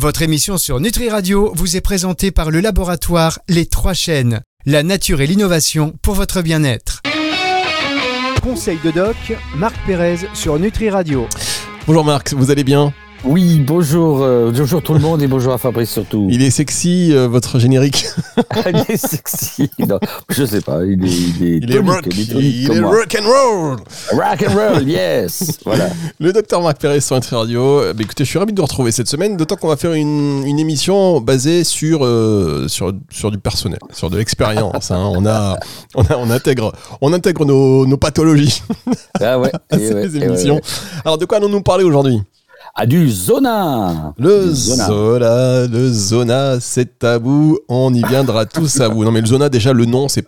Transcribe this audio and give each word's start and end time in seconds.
Votre 0.00 0.22
émission 0.22 0.56
sur 0.56 0.80
Nutri 0.80 1.10
Radio 1.10 1.52
vous 1.54 1.76
est 1.76 1.82
présentée 1.82 2.30
par 2.30 2.50
le 2.50 2.60
laboratoire 2.60 3.38
Les 3.50 3.66
Trois 3.66 3.92
Chaînes. 3.92 4.40
La 4.64 4.82
nature 4.82 5.20
et 5.20 5.26
l'innovation 5.26 5.92
pour 6.00 6.14
votre 6.14 6.40
bien-être. 6.40 7.02
Conseil 8.42 8.78
de 8.82 8.90
doc, 8.92 9.14
Marc 9.56 9.76
Pérez 9.84 10.20
sur 10.32 10.58
Nutri 10.58 10.88
Radio. 10.88 11.28
Bonjour 11.86 12.06
Marc, 12.06 12.32
vous 12.32 12.50
allez 12.50 12.64
bien? 12.64 12.94
Oui, 13.24 13.60
bonjour, 13.60 14.22
euh, 14.22 14.50
bonjour 14.50 14.82
tout 14.82 14.94
le 14.94 15.00
monde 15.00 15.20
et 15.20 15.26
bonjour 15.26 15.52
à 15.52 15.58
Fabrice 15.58 15.90
surtout. 15.90 16.26
Il 16.30 16.42
est 16.42 16.50
sexy 16.50 17.12
euh, 17.12 17.28
votre 17.28 17.58
générique. 17.58 18.06
il 18.66 18.84
est 18.88 18.96
sexy. 18.96 19.70
Non, 19.78 20.00
je 20.30 20.44
sais 20.44 20.62
pas, 20.62 20.84
il 20.84 21.04
est 21.04 21.10
il 21.10 21.42
est, 21.42 21.56
il 21.58 21.74
est 21.74 21.78
rock, 21.78 22.06
il 22.10 22.70
est 22.70 22.80
rock 22.80 23.16
and 23.20 23.26
roll. 23.26 23.76
Rock 24.12 24.46
and 24.48 24.54
roll, 24.54 24.88
yes. 24.88 25.58
Voilà. 25.66 25.90
Le 26.18 26.32
docteur 26.32 26.62
Marc 26.62 26.80
Perez 26.80 27.00
sur 27.00 27.14
Intri 27.14 27.36
Radio. 27.36 27.82
Bah, 27.92 28.00
écoutez, 28.00 28.24
je 28.24 28.30
suis 28.30 28.38
ravi 28.38 28.52
de 28.54 28.60
vous 28.60 28.66
retrouver 28.66 28.90
cette 28.90 29.08
semaine, 29.08 29.36
d'autant 29.36 29.56
qu'on 29.56 29.68
va 29.68 29.76
faire 29.76 29.92
une, 29.92 30.42
une, 30.46 30.58
émission 30.58 31.20
basée 31.20 31.64
sur, 31.64 32.04
euh, 32.04 32.68
sur 32.68 32.92
sur 33.10 33.30
du 33.30 33.38
personnel, 33.38 33.80
sur 33.92 34.08
de 34.08 34.16
l'expérience. 34.16 34.90
Hein. 34.90 35.10
On 35.14 35.26
a 35.26 35.58
on 35.94 36.04
a 36.04 36.16
on 36.16 36.30
intègre 36.30 36.72
on 37.02 37.12
intègre 37.12 37.44
nos, 37.44 37.84
nos 37.84 37.98
pathologies. 37.98 38.62
Ah 39.20 39.38
ouais. 39.38 39.52
à 39.70 39.78
ces 39.78 39.92
ouais, 39.92 40.24
émissions. 40.24 40.54
ouais. 40.54 40.62
Alors 41.04 41.18
de 41.18 41.26
quoi 41.26 41.36
allons-nous 41.36 41.62
parler 41.62 41.84
aujourd'hui? 41.84 42.22
À 42.80 42.86
du 42.86 43.10
Zona. 43.10 44.14
Le 44.18 44.46
du 44.46 44.54
zona. 44.54 44.86
zona, 44.86 45.66
le 45.66 45.92
Zona, 45.92 46.60
c'est 46.60 46.98
tabou. 46.98 47.58
On 47.68 47.92
y 47.92 48.02
viendra 48.02 48.46
tous 48.46 48.80
à 48.80 48.88
vous. 48.88 49.04
Non 49.04 49.10
mais 49.10 49.20
le 49.20 49.26
Zona, 49.26 49.50
déjà 49.50 49.74
le 49.74 49.84
nom, 49.84 50.08
c'est, 50.08 50.24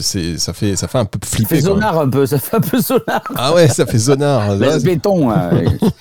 c'est, 0.00 0.38
ça 0.38 0.52
fait, 0.52 0.76
ça 0.76 0.86
fait 0.86 0.98
un 0.98 1.04
peu 1.04 1.18
flipper. 1.24 1.56
Ça 1.56 1.62
fait 1.62 1.66
zonar 1.66 1.98
un 1.98 2.08
peu, 2.08 2.26
ça 2.26 2.38
fait 2.38 2.58
un 2.58 2.60
peu 2.60 2.78
zonar. 2.78 3.22
Ah 3.34 3.52
ouais, 3.54 3.66
ça 3.66 3.86
fait 3.86 3.98
zonar. 3.98 4.54
laisse 4.54 4.84
béton. 4.84 5.32
Hein. 5.32 5.50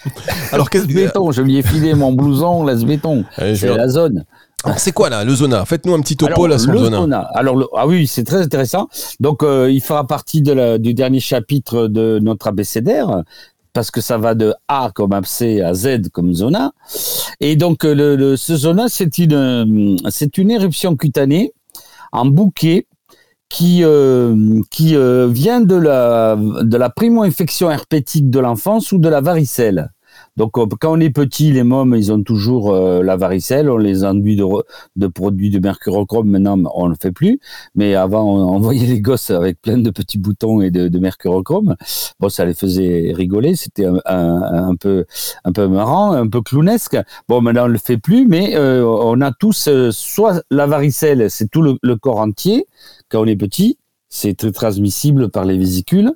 Alors 0.52 0.70
qu'est-ce 0.70 0.85
béton 0.85 1.31
Je 1.31 1.41
lui 1.41 1.57
ai 1.57 1.63
filé 1.63 1.95
mon 1.95 2.13
blouson, 2.13 2.63
laisse 2.66 2.83
béton. 2.83 3.25
c'est 3.35 3.75
la 3.75 3.88
zone. 3.88 4.25
Alors 4.63 4.77
c'est 4.77 4.91
quoi 4.91 5.09
là, 5.09 5.23
le 5.23 5.33
Zona? 5.33 5.66
Faites-nous 5.66 5.95
un 5.95 6.02
petit 6.02 6.17
topo 6.17 6.31
Alors, 6.33 6.49
là 6.49 6.59
sur 6.59 6.71
le 6.71 6.77
le 6.77 6.83
Zona. 6.83 6.97
Zona. 6.97 7.19
Alors 7.33 7.55
le, 7.55 7.66
ah 7.75 7.88
oui, 7.88 8.05
c'est 8.05 8.25
très 8.25 8.42
intéressant. 8.44 8.89
Donc 9.19 9.42
euh, 9.42 9.71
il 9.71 9.81
fera 9.81 10.05
partie 10.05 10.44
de 10.44 10.53
la, 10.53 10.77
du 10.77 10.94
dernier 10.94 11.19
chapitre 11.19 11.88
de 11.88 12.19
notre 12.21 12.45
abécédaire 12.45 13.23
parce 13.80 13.91
que 13.91 14.02
ça 14.02 14.17
va 14.17 14.35
de 14.35 14.53
A 14.67 14.91
comme 14.94 15.13
abcès 15.13 15.61
à 15.61 15.73
Z 15.73 16.09
comme 16.11 16.33
zona. 16.33 16.73
Et 17.39 17.55
donc 17.55 17.86
le, 17.86 18.36
ce 18.36 18.58
zona, 18.58 18.89
c'est 18.89 19.17
une 19.19 20.52
éruption 20.52 20.97
cutanée 20.97 21.53
en 22.11 22.25
bouquet 22.25 22.88
qui 23.47 23.86
euh, 23.86 24.36
euh, 24.81 25.30
vient 25.31 25.61
de 25.61 25.75
la 25.75 26.36
de 26.36 26.75
la 26.75 26.89
primo-infection 26.89 27.71
herpétique 27.71 28.30
de 28.30 28.39
l'enfance 28.41 28.91
ou 28.91 28.97
de 28.97 29.08
la 29.08 29.21
varicelle. 29.21 29.91
Donc 30.40 30.54
quand 30.54 30.94
on 30.94 31.02
est 31.02 31.09
petit, 31.09 31.52
les 31.52 31.64
mômes, 31.64 31.94
ils 31.98 32.14
ont 32.14 32.23
toujours 32.23 32.73
euh, 32.73 33.04
la 33.04 33.18
varicelle, 33.18 33.70
on 33.70 33.78
les 33.78 34.06
enduit 34.06 34.38
de, 34.38 34.45
de 34.95 35.08
produits 35.08 35.50
de 35.50 35.59
mercurochrome, 35.59 36.30
maintenant 36.30 36.58
on 36.76 36.86
ne 36.86 36.92
le 36.92 36.95
fait 37.00 37.12
plus, 37.12 37.42
mais 37.76 37.94
avant 37.94 38.23
on 38.23 38.44
envoyait 38.44 38.88
les 38.94 39.02
gosses 39.02 39.32
avec 39.32 39.62
plein 39.62 39.78
de 39.78 39.90
petits 39.90 40.17
boutons 40.17 40.62
et 40.62 40.72
de, 40.72 40.88
de 40.88 41.00
mercurochrome. 41.00 41.76
Bon, 42.22 42.30
ça 42.30 42.45
les 42.45 42.54
faisait 42.54 43.12
rigoler, 43.14 43.58
c'était 43.58 43.86
un, 43.86 44.76
peu 44.80 45.06
un 45.44 45.52
peu 45.52 45.67
marrant, 45.67 46.14
un 46.14 46.30
peu 46.30 46.42
clownesque. 46.42 46.98
Bon, 47.28 47.42
maintenant 47.42 47.66
on 47.66 47.67
le 47.67 47.78
fait 47.78 47.98
plus, 47.98 48.26
mais 48.26 48.56
euh, 48.56 48.86
on 48.86 49.20
a 49.20 49.34
tous 49.34 49.67
euh, 49.67 49.92
soit 49.92 50.42
la 50.50 50.67
varicelle, 50.67 51.30
c'est 51.30 51.52
tout 51.52 51.62
le, 51.62 51.78
le 51.84 51.98
corps 51.98 52.20
entier 52.20 52.66
quand 53.10 53.23
on 53.23 53.26
est 53.26 53.36
petit, 53.36 53.78
c'est 54.09 54.35
très 54.35 54.52
transmissible 54.52 55.29
par 55.29 55.45
les 55.45 55.57
vésicules, 55.57 56.11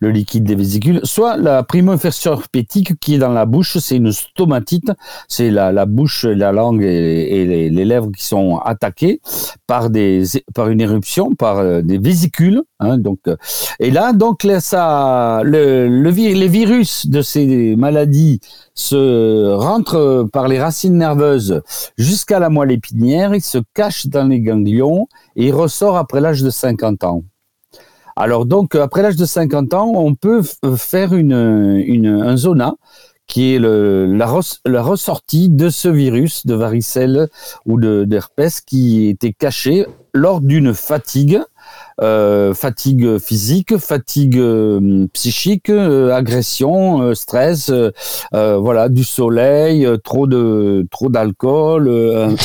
le 0.00 0.10
liquide 0.10 0.44
des 0.44 0.56
vésicules, 0.56 1.00
soit 1.04 1.36
la 1.36 1.62
primo-infection 1.62 2.32
herpétique 2.32 2.98
qui 3.00 3.14
est 3.14 3.18
dans 3.18 3.32
la 3.32 3.46
bouche, 3.46 3.78
c'est 3.78 3.96
une 3.96 4.12
stomatite, 4.12 4.90
c'est 5.28 5.50
la, 5.50 5.70
la, 5.72 5.86
bouche, 5.86 6.24
la 6.24 6.50
langue 6.52 6.82
et, 6.82 7.44
les, 7.70 7.84
lèvres 7.84 8.10
qui 8.10 8.24
sont 8.24 8.56
attaquées 8.58 9.20
par 9.68 9.90
des 9.90 10.24
par 10.54 10.68
une 10.68 10.80
éruption, 10.80 11.34
par 11.34 11.58
euh, 11.58 11.82
des 11.82 11.98
vésicules. 11.98 12.62
Hein, 12.80 12.98
donc, 12.98 13.20
euh, 13.28 13.36
et 13.78 13.90
là, 13.90 14.12
donc 14.12 14.42
là, 14.42 14.60
ça, 14.60 15.40
le, 15.44 15.88
le, 15.88 16.10
les 16.10 16.48
virus 16.48 17.06
de 17.06 17.22
ces 17.22 17.76
maladies 17.76 18.40
se 18.74 19.52
rentrent 19.54 20.26
par 20.32 20.48
les 20.48 20.60
racines 20.60 20.98
nerveuses 20.98 21.62
jusqu'à 21.96 22.38
la 22.38 22.50
moelle 22.50 22.72
épinière, 22.72 23.34
ils 23.34 23.42
se 23.42 23.58
cachent 23.74 24.06
dans 24.06 24.26
les 24.26 24.40
ganglions 24.40 25.06
et 25.36 25.46
ils 25.46 25.54
ressortent 25.54 25.96
après 25.96 26.20
l'âge 26.20 26.42
de 26.42 26.50
50 26.50 27.04
ans. 27.04 27.22
Alors 28.16 28.46
donc, 28.46 28.74
après 28.74 29.02
l'âge 29.02 29.16
de 29.16 29.26
50 29.26 29.74
ans, 29.74 29.92
on 29.94 30.14
peut 30.14 30.42
faire 30.76 31.14
une, 31.14 31.82
une, 31.86 32.06
un 32.06 32.36
zona 32.36 32.74
qui 33.26 33.54
est 33.54 33.58
le, 33.58 34.06
la, 34.06 34.26
res, 34.26 34.60
la, 34.64 34.82
ressortie 34.82 35.48
de 35.48 35.68
ce 35.68 35.88
virus 35.88 36.46
de 36.46 36.54
varicelle 36.54 37.28
ou 37.66 37.78
d'herpès 37.80 38.60
qui 38.60 39.08
était 39.08 39.32
caché 39.32 39.86
lors 40.14 40.40
d'une 40.40 40.72
fatigue, 40.72 41.40
euh, 42.00 42.54
fatigue 42.54 43.18
physique, 43.18 43.76
fatigue 43.76 44.38
euh, 44.38 45.06
psychique, 45.12 45.68
euh, 45.68 46.14
agression, 46.14 47.14
stress, 47.14 47.70
voilà, 48.32 48.88
du 48.88 49.04
soleil, 49.04 49.86
trop 50.04 50.26
de 50.26 50.86
trop 50.90 51.10
d'alcool, 51.10 51.88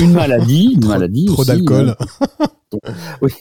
une 0.02 0.14
maladie, 0.14 0.74
une 0.74 0.88
maladie 0.88 1.28
trop 1.28 1.46
d'alcool. 1.46 1.96
oui. 3.22 3.32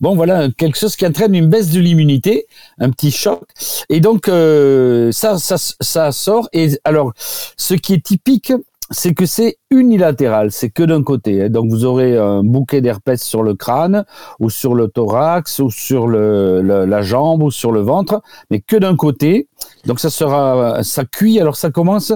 Bon, 0.00 0.14
voilà, 0.14 0.48
quelque 0.56 0.78
chose 0.78 0.96
qui 0.96 1.06
entraîne 1.06 1.34
une 1.34 1.48
baisse 1.48 1.70
de 1.70 1.80
l'immunité, 1.80 2.46
un 2.78 2.90
petit 2.90 3.10
choc. 3.10 3.42
Et 3.88 4.00
donc, 4.00 4.28
euh, 4.28 5.12
ça, 5.12 6.12
sort. 6.12 6.48
Et 6.52 6.78
alors, 6.84 7.12
ce 7.16 7.74
qui 7.74 7.94
est 7.94 8.04
typique, 8.04 8.52
c'est 8.90 9.14
que 9.14 9.24
c'est 9.26 9.58
unilatéral, 9.70 10.52
c'est 10.52 10.68
que 10.68 10.82
d'un 10.82 11.02
côté. 11.02 11.48
Donc 11.48 11.70
vous 11.70 11.86
aurez 11.86 12.18
un 12.18 12.42
bouquet 12.44 12.82
d'herpès 12.82 13.20
sur 13.20 13.42
le 13.42 13.54
crâne, 13.54 14.04
ou 14.40 14.50
sur 14.50 14.74
le 14.74 14.88
thorax, 14.88 15.58
ou 15.58 15.70
sur 15.70 16.06
la 16.06 17.02
jambe, 17.02 17.42
ou 17.42 17.50
sur 17.50 17.72
le 17.72 17.80
ventre, 17.80 18.20
mais 18.50 18.60
que 18.60 18.76
d'un 18.76 18.94
côté. 18.94 19.48
Donc 19.86 20.00
ça 20.00 20.10
sera, 20.10 20.84
ça 20.84 21.06
cuit. 21.06 21.40
Alors 21.40 21.56
ça 21.56 21.70
commence 21.70 22.12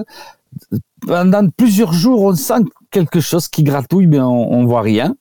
pendant 1.05 1.47
plusieurs 1.49 1.93
jours, 1.93 2.23
on 2.23 2.35
sent 2.35 2.65
quelque 2.91 3.19
chose 3.19 3.47
qui 3.47 3.63
gratouille, 3.63 4.07
mais 4.07 4.19
on, 4.19 4.51
on 4.51 4.65
voit 4.65 4.81
rien. 4.81 5.15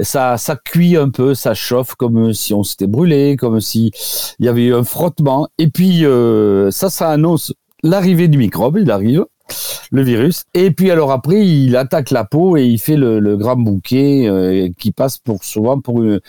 Ça, 0.00 0.36
ça 0.38 0.56
cuit 0.56 0.96
un 0.96 1.10
peu, 1.10 1.34
ça 1.34 1.54
chauffe 1.54 1.94
comme 1.94 2.32
si 2.32 2.54
on 2.54 2.62
s'était 2.62 2.86
brûlé, 2.86 3.36
comme 3.36 3.60
si 3.60 3.92
il 4.38 4.46
y 4.46 4.48
avait 4.48 4.64
eu 4.64 4.74
un 4.74 4.84
frottement. 4.84 5.48
Et 5.58 5.68
puis 5.68 6.04
euh, 6.04 6.70
ça, 6.70 6.90
ça 6.90 7.10
annonce 7.10 7.52
l'arrivée 7.82 8.28
du 8.28 8.38
microbe. 8.38 8.78
Il 8.80 8.90
arrive 8.90 9.24
le 9.90 10.02
virus. 10.02 10.44
Et 10.54 10.70
puis 10.70 10.90
alors 10.90 11.12
après, 11.12 11.46
il 11.46 11.76
attaque 11.76 12.10
la 12.10 12.24
peau 12.24 12.56
et 12.56 12.64
il 12.64 12.78
fait 12.78 12.96
le, 12.96 13.20
le 13.20 13.36
grand 13.36 13.56
bouquet 13.56 14.26
euh, 14.26 14.68
qui 14.78 14.90
passe 14.92 15.18
pour 15.18 15.44
souvent 15.44 15.80
pour 15.80 16.02
une, 16.02 16.20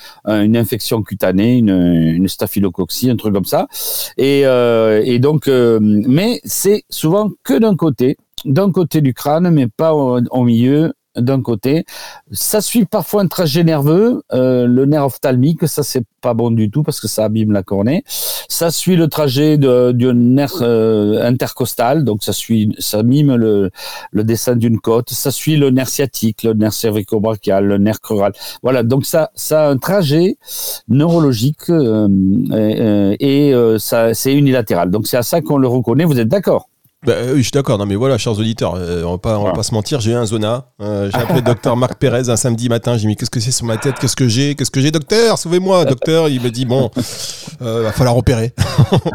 infection 0.58 1.02
cutanée, 1.02 1.58
une, 1.58 1.70
une, 1.70 2.28
staphylococcie, 2.28 3.10
un 3.10 3.16
truc 3.16 3.34
comme 3.34 3.46
ça. 3.46 3.68
Et, 4.18 4.42
euh, 4.46 5.02
et 5.04 5.20
donc, 5.20 5.48
euh, 5.48 5.80
mais 5.82 6.42
c'est 6.44 6.84
souvent 6.90 7.32
que 7.44 7.58
d'un 7.58 7.76
côté, 7.76 8.18
d'un 8.46 8.72
côté 8.72 9.02
du 9.02 9.14
crâne, 9.14 9.50
mais 9.50 9.68
pas 9.68 9.94
au, 9.94 10.44
milieu 10.44 10.94
d'un 11.16 11.42
côté. 11.42 11.86
Ça 12.32 12.62
suit 12.62 12.86
parfois 12.86 13.22
un 13.22 13.28
trajet 13.28 13.64
nerveux, 13.64 14.24
euh, 14.34 14.66
le 14.68 14.86
nerf 14.86 15.06
ophtalmique, 15.06 15.68
ça 15.68 15.82
c'est 15.82 16.04
pas 16.22 16.34
bon 16.34 16.52
du 16.52 16.70
tout 16.70 16.84
parce 16.84 17.00
que 17.00 17.08
ça 17.08 17.26
abîme 17.26 17.52
la 17.52 17.64
cornée. 17.64 18.04
Ça 18.50 18.72
suit 18.72 18.96
le 18.96 19.08
trajet 19.08 19.58
du 19.58 20.14
nerf 20.14 20.58
euh, 20.62 21.26
intercostal, 21.26 22.04
donc 22.04 22.24
ça 22.24 22.34
suit, 22.34 22.76
ça 22.80 23.02
mime 23.04 23.36
le, 23.36 23.72
le 24.12 24.24
dessin 24.24 24.56
d'une 24.56 24.80
côte. 24.80 25.12
Ça 25.12 25.32
suit 25.32 25.56
le 25.56 25.70
nerf 25.70 25.88
sciatique, 25.88 26.44
le 26.44 26.54
nerf 26.54 26.74
cervico-brachial, 26.74 27.66
le 27.66 27.78
nerf 27.78 28.02
crural. 28.02 28.34
Voilà, 28.62 28.84
donc 28.84 29.06
ça, 29.06 29.32
ça 29.36 29.68
a 29.68 29.70
un 29.70 29.78
trajet 29.78 30.38
neurologique 30.90 31.70
euh, 31.70 33.16
et, 33.20 33.50
et 33.50 33.80
ça 33.80 34.14
c'est 34.14 34.34
unilatéral. 34.34 34.92
Donc 34.92 35.08
c'est 35.08 35.18
à 35.18 35.24
ça 35.24 35.42
qu'on 35.42 35.58
le 35.58 35.68
reconnaît. 35.68 36.06
Vous 36.06 36.20
êtes 36.20 36.28
d'accord? 36.28 36.68
Bah, 37.06 37.14
oui, 37.34 37.38
je 37.38 37.44
suis 37.44 37.52
d'accord. 37.52 37.78
Non, 37.78 37.86
mais 37.86 37.96
voilà, 37.96 38.18
chers 38.18 38.38
auditeurs, 38.38 38.76
euh, 38.76 39.04
on 39.04 39.12
va 39.12 39.18
pas, 39.18 39.40
on 39.40 39.44
va 39.44 39.52
pas 39.54 39.64
se 39.64 39.74
mentir. 39.74 40.00
J'ai 40.00 40.12
eu 40.12 40.16
un 40.16 40.26
zona. 40.26 40.72
Euh, 40.82 41.10
j'ai 41.12 41.18
appelé 41.22 41.42
docteur 41.42 41.78
Marc 41.78 41.96
Pérez 41.96 42.30
un 42.30 42.36
samedi 42.36 42.70
matin. 42.70 42.98
J'ai 42.98 43.08
mis 43.08 43.16
qu'est-ce 43.16 43.30
que 43.30 43.40
c'est 43.40 43.52
sur 43.52 43.66
ma 43.66 43.78
tête 43.78 43.96
Qu'est-ce 44.00 44.16
que 44.16 44.28
j'ai 44.28 44.56
Qu'est-ce 44.56 44.72
que 44.72 44.82
j'ai, 44.82 44.92
docteur 44.92 45.38
Sauvez-moi, 45.38 45.86
docteur. 45.86 46.30
Il 46.30 46.42
m'a 46.42 46.50
dit 46.50 46.66
bon, 46.66 46.90
euh, 47.62 47.84
va 47.84 47.92
falloir 47.92 48.18
opérer. 48.18 48.54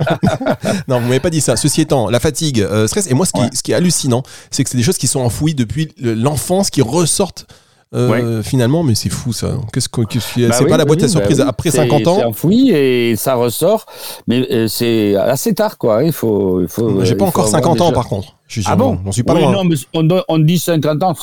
non, 0.88 1.00
vous 1.00 1.06
m'avez 1.06 1.20
pas 1.20 1.30
dit 1.30 1.40
ça. 1.40 1.56
Ceci 1.56 1.82
étant, 1.82 2.08
la 2.08 2.20
fatigue, 2.20 2.60
euh, 2.60 2.86
stress. 2.86 3.10
Et 3.10 3.14
moi, 3.14 3.26
ce 3.26 3.32
qui, 3.32 3.40
ouais. 3.40 3.50
ce 3.52 3.62
qui 3.62 3.72
est 3.72 3.74
hallucinant, 3.74 4.22
c'est 4.50 4.64
que 4.64 4.70
c'est 4.70 4.78
des 4.78 4.84
choses 4.84 4.98
qui 4.98 5.06
sont 5.06 5.20
enfouies 5.20 5.54
depuis 5.54 5.92
l'enfance, 6.00 6.70
qui 6.70 6.82
ressortent 6.82 7.46
euh, 7.92 8.38
ouais. 8.38 8.42
finalement, 8.44 8.84
mais 8.84 8.94
c'est 8.94 9.08
fou 9.08 9.32
ça. 9.32 9.54
Qu'est-ce 9.72 9.88
que 9.88 10.02
c'est 10.20 10.46
bah 10.46 10.56
oui, 10.60 10.68
pas 10.68 10.76
la 10.76 10.84
boîte 10.84 11.00
bah 11.00 11.06
à 11.06 11.08
surprise 11.08 11.38
bah 11.38 11.44
oui. 11.44 11.50
après 11.50 11.70
50 11.72 12.06
ans 12.06 12.16
C'est 12.18 12.24
enfoui 12.24 12.70
et 12.70 13.16
ça 13.16 13.34
ressort, 13.34 13.86
mais 14.28 14.46
euh, 14.52 14.68
c'est 14.68 15.16
assez 15.16 15.54
tard 15.54 15.76
quoi. 15.76 16.04
Il 16.04 16.12
faut, 16.12 16.60
il 16.60 16.68
faut. 16.68 17.04
J'ai 17.04 17.16
pas 17.16 17.24
il 17.24 17.28
encore 17.28 17.46
faut 17.46 17.50
50 17.50 17.80
ans 17.80 17.92
par 17.92 18.06
contre. 18.06 18.36
ah 18.66 18.76
bon 18.76 19.00
On 19.04 19.10
suis 19.10 19.24
pas 19.24 19.34
oui, 19.34 19.42
Non, 19.42 19.64
mais 19.64 19.74
on, 20.28 20.38
dit 20.38 20.60
50 20.60 21.02
ans, 21.02 21.14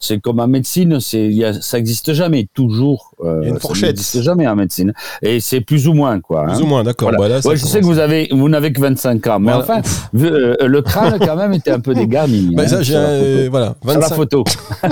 c'est, 0.00 0.20
comme 0.20 0.40
en 0.40 0.48
médecine, 0.48 0.98
c'est, 0.98 1.30
ça 1.60 1.78
existe 1.78 2.14
jamais, 2.14 2.48
toujours. 2.54 3.07
Euh, 3.24 3.40
il 3.42 3.46
y 3.46 3.50
a 3.50 3.54
une 3.54 3.60
fourchette. 3.60 3.88
N'existe 3.88 4.22
jamais 4.22 4.46
en 4.46 4.56
médecine. 4.56 4.92
Et 5.22 5.40
c'est 5.40 5.60
plus 5.60 5.88
ou 5.88 5.94
moins, 5.94 6.20
quoi. 6.20 6.44
Plus 6.44 6.52
hein. 6.52 6.60
ou 6.62 6.66
moins, 6.66 6.84
d'accord. 6.84 7.10
Voilà. 7.16 7.40
je 7.40 7.56
sais 7.56 7.80
que 7.80 7.84
vous 7.84 7.98
avez, 7.98 8.28
vous 8.30 8.48
n'avez 8.48 8.72
que 8.72 8.80
25 8.80 9.26
ans, 9.26 9.40
mais 9.40 9.52
enfin, 9.52 9.80
euh, 10.16 10.56
le 10.60 10.82
crâne, 10.82 11.18
quand 11.18 11.36
même, 11.36 11.52
était 11.52 11.70
un 11.70 11.80
peu 11.80 11.94
dégarni. 11.94 12.54
Bah, 12.54 12.64
hein, 12.70 12.82
j'ai, 12.82 13.48
voilà, 13.48 13.74
25. 13.82 14.00
Sur 14.00 14.10
la 14.10 14.16
photo. 14.16 14.44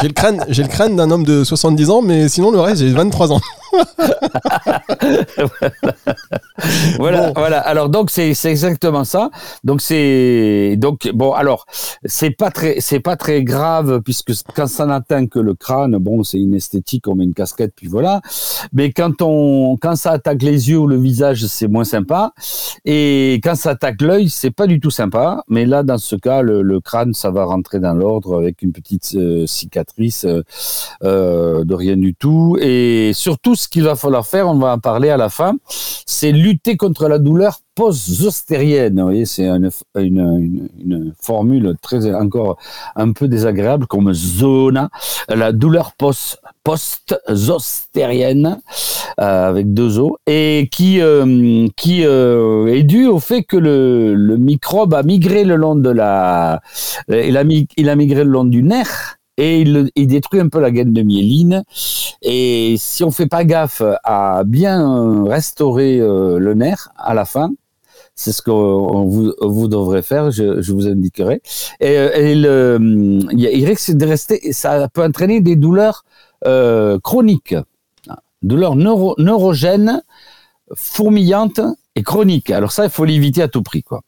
j'ai 0.00 0.08
le 0.08 0.14
crâne, 0.14 0.44
j'ai 0.48 0.62
le 0.62 0.68
crâne 0.68 0.96
d'un 0.96 1.10
homme 1.10 1.24
de 1.24 1.44
70 1.44 1.90
ans, 1.90 2.02
mais 2.02 2.28
sinon, 2.28 2.50
le 2.50 2.60
reste, 2.60 2.82
j'ai 2.82 2.90
23 2.90 3.32
ans. 3.32 3.40
voilà, 6.98 7.32
voilà. 7.34 7.60
Alors 7.60 7.88
donc 7.88 8.10
c'est 8.10 8.32
exactement 8.44 9.04
ça. 9.04 9.30
Donc 9.64 9.80
c'est 9.80 10.76
donc 10.78 11.08
bon. 11.12 11.32
Alors 11.32 11.66
c'est 12.04 12.30
pas 12.30 12.50
très 12.50 12.80
c'est 12.80 13.00
pas 13.00 13.16
très 13.16 13.42
grave 13.42 14.00
puisque 14.02 14.32
quand 14.54 14.66
ça 14.66 14.86
n'atteint 14.86 15.26
que 15.26 15.38
le 15.38 15.54
crâne, 15.54 15.96
bon 15.98 16.24
c'est 16.24 16.38
une 16.38 16.54
esthétique, 16.54 17.06
on 17.08 17.14
met 17.14 17.25
une 17.26 17.34
casquette 17.34 17.72
puis 17.76 17.88
voilà. 17.88 18.20
Mais 18.72 18.92
quand 18.92 19.22
on 19.22 19.76
quand 19.76 19.96
ça 19.96 20.12
attaque 20.12 20.42
les 20.42 20.70
yeux 20.70 20.78
ou 20.78 20.86
le 20.86 20.96
visage, 20.96 21.46
c'est 21.46 21.68
moins 21.68 21.84
sympa. 21.84 22.32
Et 22.84 23.40
quand 23.42 23.54
ça 23.54 23.70
attaque 23.70 24.00
l'œil, 24.00 24.28
c'est 24.30 24.50
pas 24.50 24.66
du 24.66 24.80
tout 24.80 24.90
sympa. 24.90 25.42
Mais 25.48 25.66
là 25.66 25.82
dans 25.82 25.98
ce 25.98 26.16
cas, 26.16 26.42
le, 26.42 26.80
crâne 26.80 27.14
ça 27.14 27.30
va 27.30 27.44
rentrer 27.44 27.80
dans 27.80 27.94
l'ordre 27.94 28.38
avec 28.38 28.62
une 28.62 28.72
petite 28.72 29.14
euh, 29.14 29.46
cicatrice 29.46 30.24
euh, 30.24 30.42
euh, 31.02 31.64
de 31.64 31.74
rien 31.74 31.96
du 31.96 32.14
tout. 32.14 32.56
Et 32.60 33.12
surtout 33.14 33.54
ce 33.54 33.68
qu'il 33.68 33.82
va 33.82 33.96
falloir 33.96 34.26
faire, 34.26 34.48
on 34.48 34.58
va 34.58 34.72
en 34.72 34.78
parler 34.78 35.10
à 35.10 35.16
la 35.16 35.28
fin, 35.28 35.54
c'est 35.68 36.32
lutter 36.32 36.76
contre 36.76 37.08
la 37.08 37.18
douleur 37.18 37.60
post-zostérienne. 37.76 38.96
Vous 38.96 39.02
voyez, 39.02 39.26
c'est 39.26 39.46
une, 39.46 39.70
formule 41.20 41.76
très 41.80 42.12
encore 42.14 42.58
un 42.96 43.12
peu 43.12 43.28
désagréable 43.28 43.86
comme 43.86 44.12
zona, 44.12 44.90
la 45.28 45.52
douleur 45.52 45.92
post 45.92 46.40
post-zostérienne 46.64 48.58
euh, 49.20 49.48
avec 49.48 49.72
deux 49.72 50.00
os 50.00 50.14
et 50.26 50.68
qui 50.72 51.00
euh, 51.00 51.68
qui 51.76 52.04
euh, 52.04 52.66
est 52.66 52.82
due 52.82 53.06
au 53.06 53.20
fait 53.20 53.44
que 53.44 53.56
le, 53.56 54.14
le 54.14 54.36
microbe 54.36 54.92
a 54.94 55.04
migré 55.04 55.44
le 55.44 55.54
long 55.54 55.76
de 55.76 55.90
la 55.90 56.60
il 57.08 57.36
a, 57.36 57.44
il 57.76 57.88
a 57.88 57.94
migré 57.94 58.24
le 58.24 58.30
long 58.30 58.44
du 58.44 58.64
nerf 58.64 59.18
et 59.36 59.60
il, 59.60 59.90
il, 59.94 60.08
détruit 60.08 60.40
un 60.40 60.48
peu 60.48 60.60
la 60.60 60.70
gaine 60.72 60.92
de 60.92 61.02
myéline. 61.02 61.62
Et 62.22 62.74
si 62.78 63.04
on 63.04 63.10
fait 63.10 63.26
pas 63.26 63.44
gaffe 63.44 63.82
à 64.02 64.42
bien 64.44 65.24
restaurer 65.24 65.98
le 65.98 66.54
nerf 66.54 66.88
à 66.96 67.12
la 67.12 67.26
fin, 67.26 67.50
c'est 68.16 68.32
ce 68.32 68.42
que 68.42 68.50
vous, 68.50 69.32
vous 69.40 69.68
devrez 69.68 70.02
faire, 70.02 70.30
je, 70.30 70.62
je 70.62 70.72
vous 70.72 70.86
indiquerai. 70.88 71.42
Et, 71.80 71.98
euh, 71.98 72.10
et 72.16 72.34
le, 72.34 72.78
il 73.32 73.64
risque 73.66 73.92
de 73.92 74.06
rester, 74.06 74.52
ça 74.52 74.88
peut 74.88 75.04
entraîner 75.04 75.40
des 75.40 75.54
douleurs 75.54 76.04
euh, 76.46 76.98
chroniques, 76.98 77.54
douleurs 78.42 78.74
neuro, 78.74 79.14
neurogènes, 79.18 80.02
fourmillantes 80.74 81.60
et 81.94 82.02
chroniques. 82.02 82.50
Alors 82.50 82.72
ça, 82.72 82.84
il 82.84 82.90
faut 82.90 83.04
l'éviter 83.04 83.42
à 83.42 83.48
tout 83.48 83.62
prix, 83.62 83.82
quoi. 83.82 84.00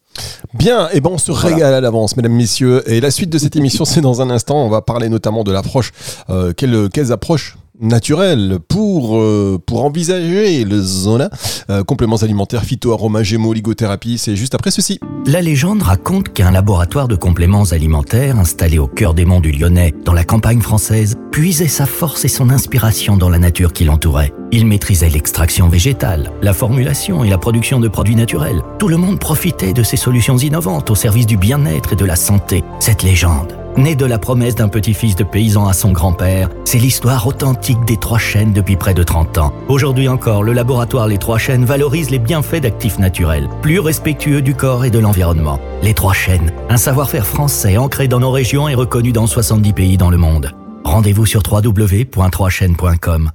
Bien, 0.54 0.88
et 0.90 1.00
ben 1.00 1.11
on 1.12 1.19
se 1.19 1.31
régale 1.31 1.75
à 1.75 1.81
l'avance, 1.81 2.16
mesdames, 2.16 2.32
messieurs. 2.32 2.82
Et 2.90 3.00
la 3.00 3.11
suite 3.11 3.31
de 3.31 3.38
cette 3.38 3.56
émission, 3.56 3.84
c'est 3.84 4.00
dans 4.00 4.20
un 4.20 4.31
instant. 4.31 4.64
On 4.64 4.69
va 4.69 4.82
parler 4.82 5.08
notamment 5.08 5.44
de 5.44 5.52
l'approche. 5.52 5.93
Euh, 6.31 6.52
quelles, 6.52 6.88
quelles 6.88 7.12
approches 7.12 7.56
naturel 7.80 8.58
pour, 8.69 9.19
euh, 9.19 9.58
pour 9.64 9.84
envisager 9.84 10.64
le 10.64 10.80
zona. 10.80 11.30
Euh, 11.70 11.84
compléments 11.84 12.16
alimentaires, 12.16 12.64
phyto-aromas, 12.64 13.22
gémeaux, 13.22 13.52
ligothérapie, 13.52 14.19
c'est 14.19 14.36
juste 14.36 14.54
après 14.54 14.70
ceci. 14.70 15.00
La 15.26 15.40
légende 15.40 15.82
raconte 15.82 16.32
qu'un 16.32 16.50
laboratoire 16.50 17.08
de 17.08 17.16
compléments 17.16 17.64
alimentaires 17.64 18.38
installé 18.38 18.78
au 18.78 18.86
cœur 18.86 19.14
des 19.14 19.25
monts 19.25 19.40
du 19.40 19.52
Lyonnais, 19.52 19.94
dans 20.04 20.12
la 20.12 20.25
campagne 20.25 20.60
française, 20.60 21.16
puisait 21.30 21.69
sa 21.69 21.86
force 21.86 22.25
et 22.25 22.28
son 22.28 22.50
inspiration 22.50 23.16
dans 23.16 23.28
la 23.28 23.38
nature 23.38 23.72
qui 23.72 23.84
l'entourait. 23.84 24.32
Il 24.50 24.66
maîtrisait 24.66 25.10
l'extraction 25.10 25.69
végétale, 25.69 26.32
la 26.42 26.54
formulation 26.54 27.25
et 27.25 27.28
la 27.28 27.38
production 27.38 27.80
de 27.80 27.88
produits 27.88 28.16
naturels. 28.16 28.62
Tout 28.78 28.88
le 28.88 28.96
monde 28.96 29.19
profitait 29.19 29.75
de 29.75 29.82
ces 29.82 29.96
solutions 29.96 30.38
innovantes 30.38 30.90
au 30.90 30.94
service 30.94 31.26
du 31.26 31.36
bien-être 31.36 31.92
et 31.92 31.96
de 31.96 32.04
la 32.04 32.16
santé. 32.16 32.64
Cette 32.80 33.02
légende 33.02 33.57
Né 33.76 33.94
de 33.94 34.04
la 34.04 34.18
promesse 34.18 34.54
d'un 34.54 34.68
petit-fils 34.68 35.14
de 35.16 35.24
paysan 35.24 35.68
à 35.68 35.72
son 35.72 35.92
grand-père, 35.92 36.48
c'est 36.64 36.78
l'histoire 36.78 37.26
authentique 37.26 37.84
des 37.84 37.96
Trois 37.96 38.18
Chênes 38.18 38.52
depuis 38.52 38.76
près 38.76 38.94
de 38.94 39.02
30 39.02 39.38
ans. 39.38 39.52
Aujourd'hui 39.68 40.08
encore, 40.08 40.42
le 40.42 40.52
laboratoire 40.52 41.06
Les 41.06 41.18
Trois 41.18 41.38
Chênes 41.38 41.64
valorise 41.64 42.10
les 42.10 42.18
bienfaits 42.18 42.62
d'actifs 42.62 42.98
naturels, 42.98 43.48
plus 43.62 43.78
respectueux 43.78 44.42
du 44.42 44.54
corps 44.54 44.84
et 44.84 44.90
de 44.90 44.98
l'environnement. 44.98 45.60
Les 45.82 45.94
Trois 45.94 46.14
Chênes, 46.14 46.52
un 46.68 46.76
savoir-faire 46.76 47.26
français 47.26 47.76
ancré 47.76 48.08
dans 48.08 48.20
nos 48.20 48.30
régions 48.30 48.68
et 48.68 48.74
reconnu 48.74 49.12
dans 49.12 49.26
70 49.26 49.72
pays 49.72 49.96
dans 49.96 50.10
le 50.10 50.18
monde. 50.18 50.52
Rendez-vous 50.84 51.26
sur 51.26 51.42
www.3chaînes.com. 51.48 53.30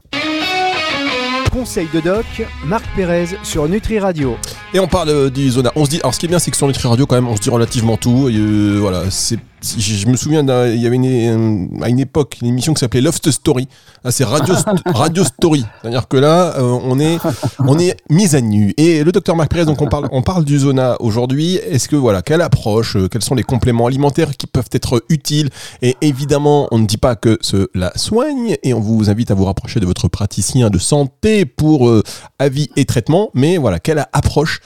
Conseil 1.51 1.87
de 1.93 1.99
doc, 1.99 2.25
Marc 2.65 2.83
Pérez 2.95 3.27
sur 3.43 3.69
Nutri 3.69 3.99
Radio. 3.99 4.37
Et 4.73 4.79
on 4.79 4.87
parle 4.87 5.09
euh, 5.09 5.29
du 5.29 5.51
zona. 5.51 5.71
On 5.75 5.85
se 5.85 5.91
dit, 5.91 5.99
alors 5.99 6.15
ce 6.15 6.19
qui 6.19 6.25
est 6.25 6.29
bien, 6.29 6.39
c'est 6.39 6.49
que 6.49 6.57
sur 6.57 6.65
Nutri 6.65 6.87
Radio, 6.87 7.05
quand 7.05 7.13
même, 7.13 7.27
on 7.27 7.35
se 7.35 7.41
dit 7.41 7.51
relativement 7.51 7.95
tout. 7.95 8.27
Euh, 8.27 8.79
voilà, 8.81 9.11
c'est 9.11 9.37
je 9.63 10.07
me 10.07 10.15
souviens, 10.15 10.41
il 10.67 10.81
y 10.81 10.87
avait 10.87 10.95
une, 10.95 11.81
à 11.81 11.89
une 11.89 11.99
époque 11.99 12.37
une 12.41 12.47
émission 12.47 12.73
qui 12.73 12.79
s'appelait 12.81 13.01
Loft 13.01 13.31
Story. 13.31 13.67
Ah, 14.03 14.11
c'est 14.11 14.23
Radio, 14.23 14.53
Radio 14.85 15.23
Story. 15.23 15.65
C'est-à-dire 15.81 16.07
que 16.07 16.17
là, 16.17 16.57
euh, 16.57 16.79
on 16.83 16.99
est, 16.99 17.17
on 17.59 17.79
est 17.79 17.95
mis 18.09 18.35
à 18.35 18.41
nu. 18.41 18.73
Et 18.77 19.03
le 19.03 19.11
docteur 19.11 19.35
Marc 19.35 19.51
Pérez, 19.51 19.65
donc 19.65 19.81
on 19.81 19.87
parle, 19.87 20.09
on 20.11 20.21
parle 20.21 20.43
du 20.43 20.59
zona 20.59 20.97
aujourd'hui. 20.99 21.55
Est-ce 21.55 21.87
que 21.87 21.95
voilà, 21.95 22.21
quelle 22.21 22.41
approche, 22.41 22.97
euh, 22.97 23.07
quels 23.07 23.21
sont 23.21 23.35
les 23.35 23.43
compléments 23.43 23.87
alimentaires 23.87 24.35
qui 24.35 24.47
peuvent 24.47 24.69
être 24.71 25.03
utiles? 25.09 25.49
Et 25.81 25.95
évidemment, 26.01 26.67
on 26.71 26.79
ne 26.79 26.85
dit 26.85 26.97
pas 26.97 27.15
que 27.15 27.37
cela 27.41 27.91
soigne. 27.95 28.57
Et 28.63 28.73
on 28.73 28.81
vous 28.81 29.09
invite 29.09 29.31
à 29.31 29.33
vous 29.33 29.45
rapprocher 29.45 29.79
de 29.79 29.85
votre 29.85 30.07
praticien 30.09 30.69
de 30.69 30.77
santé 30.77 31.45
pour 31.45 31.87
euh, 31.87 32.03
avis 32.39 32.69
et 32.75 32.85
traitement. 32.85 33.29
Mais 33.33 33.57
voilà, 33.57 33.79
quelle 33.79 34.05
approche 34.11 34.59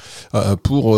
pour 0.63 0.97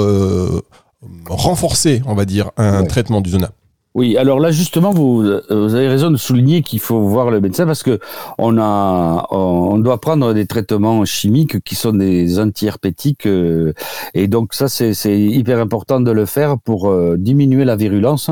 renforcer, 1.27 2.01
on 2.05 2.15
va 2.15 2.25
dire, 2.25 2.51
un 2.57 2.83
traitement 2.83 3.21
du 3.21 3.31
zona 3.31 3.51
oui, 3.95 4.17
alors 4.17 4.39
là 4.39 4.51
justement, 4.51 4.91
vous, 4.91 5.23
vous 5.49 5.75
avez 5.75 5.87
raison 5.87 6.11
de 6.11 6.17
souligner 6.17 6.61
qu'il 6.61 6.79
faut 6.79 7.01
voir 7.01 7.31
le 7.31 7.41
médecin 7.41 7.65
parce 7.65 7.81
que 7.81 7.99
on 8.37 8.59
a, 8.59 9.25
on 9.31 9.79
doit 9.79 9.99
prendre 9.99 10.31
des 10.35 10.45
traitements 10.45 11.03
chimiques 11.05 11.59
qui 11.63 11.73
sont 11.73 11.93
des 11.93 12.39
antiherpétiques 12.39 13.25
euh, 13.25 13.73
et 14.13 14.27
donc 14.27 14.53
ça 14.53 14.67
c'est 14.69 14.93
hyper 15.19 15.59
important 15.59 16.01
de 16.01 16.11
le 16.11 16.27
faire 16.27 16.59
pour 16.59 16.87
euh, 16.87 17.15
diminuer 17.17 17.65
la 17.65 17.75
virulence 17.75 18.29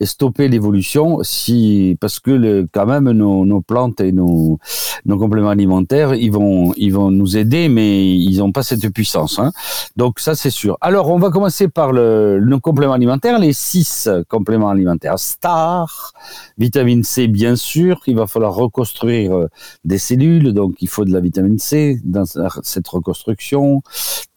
et 0.00 0.06
stopper 0.06 0.48
l'évolution 0.48 1.18
si 1.22 1.98
parce 2.00 2.18
que 2.18 2.30
le, 2.30 2.66
quand 2.72 2.86
même 2.86 3.10
nos, 3.10 3.44
nos 3.44 3.60
plantes 3.60 4.00
et 4.00 4.10
nos, 4.10 4.58
nos 5.04 5.18
compléments 5.18 5.50
alimentaires 5.50 6.14
ils 6.14 6.32
vont 6.32 6.72
ils 6.78 6.94
vont 6.94 7.10
nous 7.10 7.36
aider 7.36 7.68
mais 7.68 8.10
ils 8.10 8.38
n'ont 8.38 8.52
pas 8.52 8.62
cette 8.62 8.88
puissance 8.88 9.38
hein. 9.38 9.52
donc 9.96 10.18
ça 10.18 10.34
c'est 10.34 10.50
sûr. 10.50 10.78
Alors 10.80 11.10
on 11.10 11.18
va 11.18 11.28
commencer 11.28 11.68
par 11.68 11.92
le, 11.92 12.40
nos 12.40 12.58
compléments 12.58 12.94
alimentaires, 12.94 13.38
les 13.38 13.52
six 13.52 14.08
compléments 14.30 14.70
alimentaires 14.70 14.93
star. 15.16 16.12
Vitamine 16.58 17.02
C, 17.02 17.28
bien 17.28 17.56
sûr, 17.56 18.00
il 18.06 18.16
va 18.16 18.26
falloir 18.26 18.54
reconstruire 18.54 19.36
euh, 19.36 19.48
des 19.84 19.98
cellules, 19.98 20.52
donc 20.52 20.76
il 20.80 20.88
faut 20.88 21.04
de 21.04 21.12
la 21.12 21.20
vitamine 21.20 21.58
C 21.58 22.00
dans 22.04 22.24
cette 22.62 22.88
reconstruction. 22.88 23.82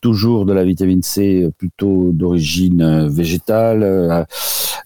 Toujours 0.01 0.45
de 0.45 0.53
la 0.53 0.63
vitamine 0.63 1.01
C 1.01 1.43
euh, 1.43 1.51
plutôt 1.57 2.11
d'origine 2.13 2.81
euh, 2.81 3.09
végétale, 3.09 4.25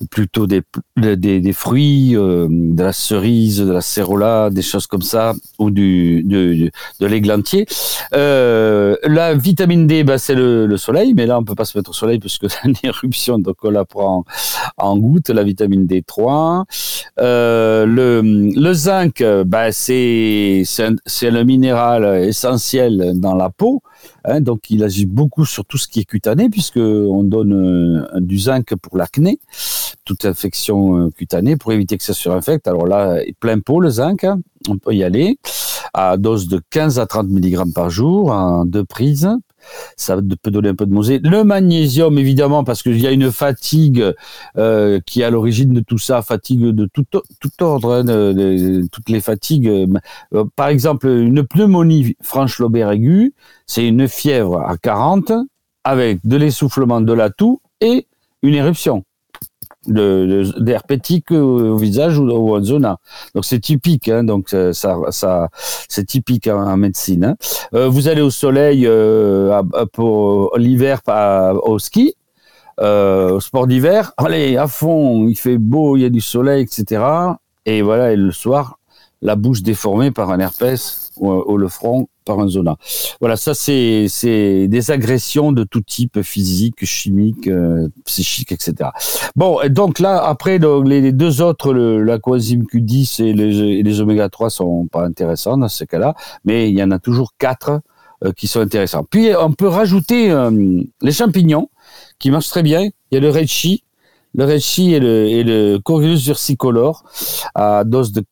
plutôt 0.09 0.47
des, 0.47 0.61
des, 0.97 1.53
fruits, 1.53 2.13
de 2.13 2.83
la 2.83 2.93
cerise, 2.93 3.59
de 3.59 3.71
la 3.71 3.81
cérola, 3.81 4.49
des 4.49 4.61
choses 4.61 4.87
comme 4.87 5.01
ça, 5.01 5.33
ou 5.59 5.69
du, 5.69 6.23
de, 6.23 6.71
l'églantier. 7.05 7.65
la 8.11 9.35
vitamine 9.35 9.85
D, 9.85 10.03
bah, 10.03 10.17
c'est 10.17 10.35
le, 10.35 10.75
soleil, 10.77 11.13
mais 11.13 11.27
là 11.27 11.37
on 11.37 11.43
peut 11.43 11.55
pas 11.55 11.65
se 11.65 11.77
mettre 11.77 11.91
au 11.91 11.93
soleil 11.93 12.19
parce 12.19 12.37
que 12.37 12.47
c'est 12.47 12.63
une 12.67 12.75
éruption, 12.83 13.37
donc 13.37 13.57
on 13.63 13.69
la 13.69 13.85
prend 13.85 14.25
en 14.77 14.97
goutte. 14.97 15.29
La 15.29 15.43
vitamine 15.43 15.61
vitamine 15.61 15.85
D3. 15.85 16.63
Euh, 17.19 17.85
le, 17.85 18.21
le 18.21 18.73
zinc, 18.73 19.23
bah, 19.45 19.71
c'est 19.71 20.63
le 20.65 21.43
minéral 21.43 22.23
essentiel 22.23 23.13
dans 23.15 23.35
la 23.35 23.49
peau. 23.49 23.81
Hein, 24.25 24.41
donc, 24.41 24.69
il 24.69 24.83
agit 24.83 25.05
beaucoup 25.05 25.45
sur 25.45 25.65
tout 25.65 25.77
ce 25.77 25.87
qui 25.87 26.01
est 26.01 26.05
cutané, 26.05 26.49
puisque 26.49 26.77
on 26.77 27.23
donne 27.23 27.53
euh, 27.53 28.19
du 28.19 28.37
zinc 28.37 28.75
pour 28.75 28.97
l'acné, 28.97 29.39
toute 30.05 30.25
infection 30.25 30.97
euh, 30.97 31.09
cutanée, 31.09 31.55
pour 31.55 31.71
éviter 31.73 31.97
que 31.97 32.03
ça 32.03 32.13
surinfecte. 32.13 32.67
Alors 32.67 32.87
là, 32.87 33.19
plein 33.39 33.59
pot 33.59 33.79
le 33.79 33.89
zinc, 33.89 34.23
hein, 34.23 34.39
on 34.69 34.77
peut 34.77 34.93
y 34.93 35.03
aller 35.03 35.37
à 35.93 36.17
dose 36.17 36.47
de 36.47 36.61
15 36.69 36.99
à 36.99 37.05
30 37.05 37.29
mg 37.29 37.73
par 37.73 37.89
jour, 37.89 38.31
en 38.31 38.65
deux 38.65 38.85
prises 38.85 39.29
ça 39.95 40.17
peut 40.41 40.51
donner 40.51 40.69
un 40.69 40.75
peu 40.75 40.85
de 40.85 40.93
nausée. 40.93 41.19
Le 41.23 41.43
magnésium, 41.43 42.17
évidemment, 42.17 42.63
parce 42.63 42.83
qu'il 42.83 42.99
y 42.99 43.07
a 43.07 43.11
une 43.11 43.31
fatigue 43.31 44.13
euh, 44.57 44.99
qui 45.05 45.21
est 45.21 45.23
à 45.23 45.29
l'origine 45.29 45.73
de 45.73 45.81
tout 45.81 45.97
ça, 45.97 46.21
fatigue 46.21 46.61
de 46.61 46.89
tout, 46.91 47.05
ordre, 47.61 47.93
hein, 47.93 48.85
toutes 48.91 49.09
les 49.09 49.21
fatigues. 49.21 49.67
Euh, 49.67 50.45
par 50.55 50.67
exemple, 50.67 51.07
une 51.07 51.45
pneumonie 51.45 52.15
franche 52.21 52.59
lobaire 52.59 52.91
aiguë, 52.91 53.33
c'est 53.65 53.87
une 53.87 54.07
fièvre 54.07 54.61
à 54.61 54.77
40 54.77 55.31
avec 55.83 56.19
de 56.25 56.37
l'essoufflement, 56.37 57.01
de 57.01 57.13
la 57.13 57.29
toux 57.29 57.61
et 57.79 58.07
une 58.43 58.53
éruption. 58.53 59.03
D'herpétique 59.87 61.31
au 61.31 61.75
visage 61.75 62.17
ou, 62.17 62.29
ou 62.29 62.55
en 62.55 62.63
zona. 62.63 62.97
Donc 63.33 63.45
c'est 63.45 63.59
typique, 63.59 64.09
hein, 64.09 64.23
donc 64.23 64.49
ça, 64.49 64.97
ça 65.09 65.49
c'est 65.89 66.05
typique 66.05 66.47
en, 66.47 66.77
médecine. 66.77 67.25
Hein. 67.25 67.35
Euh, 67.73 67.87
vous 67.87 68.07
allez 68.07 68.21
au 68.21 68.29
soleil 68.29 68.85
euh, 68.85 69.61
pour 69.93 70.57
l'hiver 70.57 71.01
au 71.63 71.79
ski, 71.79 72.15
euh, 72.79 73.33
au 73.33 73.39
sport 73.39 73.67
d'hiver. 73.67 74.13
Allez 74.17 74.57
à 74.57 74.67
fond, 74.67 75.27
il 75.27 75.35
fait 75.35 75.57
beau, 75.57 75.97
il 75.97 76.01
y 76.01 76.05
a 76.05 76.09
du 76.09 76.21
soleil, 76.21 76.63
etc. 76.63 77.03
Et 77.65 77.81
voilà, 77.81 78.11
et 78.11 78.15
le 78.15 78.31
soir, 78.31 78.79
la 79.21 79.35
bouche 79.35 79.61
déformée 79.61 80.11
par 80.11 80.31
un 80.31 80.39
herpès 80.39 81.11
ou, 81.17 81.31
ou 81.31 81.57
le 81.57 81.67
front 81.67 82.07
par 82.25 82.39
un 82.39 82.47
zona. 82.47 82.77
Voilà, 83.19 83.35
ça 83.35 83.53
c'est 83.53 84.05
c'est 84.07 84.67
des 84.67 84.91
agressions 84.91 85.51
de 85.51 85.63
tout 85.63 85.81
type, 85.81 86.21
physique, 86.21 86.85
chimique, 86.85 87.47
euh, 87.47 87.89
psychique, 88.05 88.51
etc. 88.51 88.89
Bon, 89.35 89.59
donc 89.69 89.99
là 89.99 90.23
après 90.23 90.59
les 90.59 91.11
deux 91.11 91.41
autres, 91.41 91.73
le, 91.73 92.03
la 92.03 92.19
coenzyme 92.19 92.63
Q10 92.63 93.23
et 93.23 93.33
les, 93.33 93.83
les 93.83 94.01
oméga 94.01 94.29
3 94.29 94.49
sont 94.49 94.87
pas 94.87 95.05
intéressants 95.05 95.57
dans 95.57 95.67
ce 95.67 95.83
cas-là, 95.83 96.15
mais 96.45 96.69
il 96.69 96.77
y 96.77 96.83
en 96.83 96.91
a 96.91 96.99
toujours 96.99 97.33
quatre 97.37 97.81
euh, 98.23 98.31
qui 98.33 98.47
sont 98.47 98.59
intéressants. 98.59 99.03
Puis 99.09 99.29
on 99.39 99.51
peut 99.53 99.67
rajouter 99.67 100.31
euh, 100.31 100.81
les 101.01 101.11
champignons 101.11 101.69
qui 102.19 102.29
marchent 102.29 102.49
très 102.49 102.61
bien. 102.61 102.83
Il 103.09 103.15
y 103.15 103.17
a 103.17 103.19
le 103.19 103.29
reishi, 103.29 103.83
le 104.35 104.45
reishi 104.45 104.93
et 104.93 104.99
le, 104.99 105.27
et 105.27 105.43
le 105.43 105.79
à 107.55 107.83
dose 107.83 108.11
de 108.11 108.23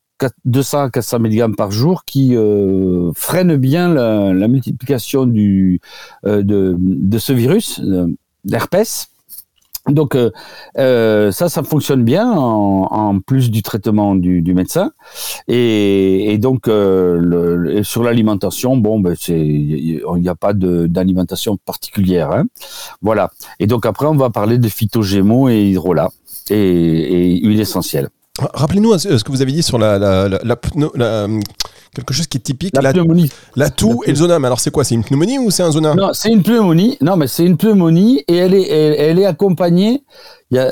200 0.45 0.79
à 0.83 0.89
400 0.89 1.19
mg 1.19 1.55
par 1.55 1.71
jour 1.71 2.05
qui 2.05 2.35
euh, 2.35 3.11
freine 3.15 3.55
bien 3.55 3.89
la, 3.89 4.47
multiplication 4.47 5.31
euh, 6.25 6.43
de, 6.43 7.17
ce 7.17 7.33
virus, 7.33 7.79
euh, 7.83 8.07
l'herpès. 8.45 9.09
Donc 9.87 10.15
euh, 10.15 11.31
ça, 11.31 11.49
ça 11.49 11.63
fonctionne 11.63 12.03
bien 12.03 12.29
en, 12.31 13.19
plus 13.19 13.49
du 13.49 13.63
traitement 13.63 14.13
du, 14.13 14.53
médecin. 14.53 14.91
Et, 15.47 16.37
donc 16.37 16.65
sur 17.83 18.03
l'alimentation, 18.03 18.77
bon, 18.77 18.99
ben 18.99 19.15
il 19.27 20.01
n'y 20.17 20.29
a 20.29 20.35
pas 20.35 20.53
d'alimentation 20.53 21.57
particulière. 21.57 22.31
Hein. 22.31 22.45
Voilà. 23.01 23.31
Et 23.59 23.67
donc 23.67 23.85
après, 23.85 24.05
on 24.05 24.15
va 24.15 24.29
parler 24.29 24.57
de 24.57 24.67
phytogémaux 24.67 25.49
et 25.49 25.69
hydrolat 25.69 26.09
et, 26.51 27.35
et 27.35 27.47
huile 27.47 27.61
essentielle. 27.61 28.09
Rappelez-nous 28.53 28.97
ce 28.97 29.23
que 29.23 29.31
vous 29.31 29.41
avez 29.41 29.51
dit 29.51 29.63
sur 29.63 29.77
la, 29.77 29.99
la, 29.99 30.29
la, 30.29 30.39
la 30.43 31.27
quelque 31.93 32.13
chose 32.13 32.27
qui 32.27 32.37
est 32.37 32.41
typique. 32.41 32.75
La, 32.81 32.93
pneumonie. 32.93 33.29
La 33.55 33.69
toux 33.69 34.01
et 34.05 34.11
le 34.11 34.15
zona. 34.15 34.39
Mais 34.39 34.47
alors 34.47 34.59
c'est 34.59 34.71
quoi? 34.71 34.83
C'est 34.83 34.95
une 34.95 35.03
pneumonie 35.03 35.39
ou 35.39 35.51
c'est 35.51 35.63
un 35.63 35.71
zona? 35.71 35.95
Non, 35.95 36.11
c'est 36.13 36.31
une 36.31 36.43
pneumonie. 36.43 36.97
Non, 37.01 37.17
mais 37.17 37.27
c'est 37.27 37.45
une 37.45 37.57
pneumonie 37.57 38.23
et 38.27 38.35
elle 38.35 38.53
est, 38.53 38.69
elle, 38.69 38.93
elle 38.97 39.19
est 39.19 39.25
accompagnée. 39.25 40.03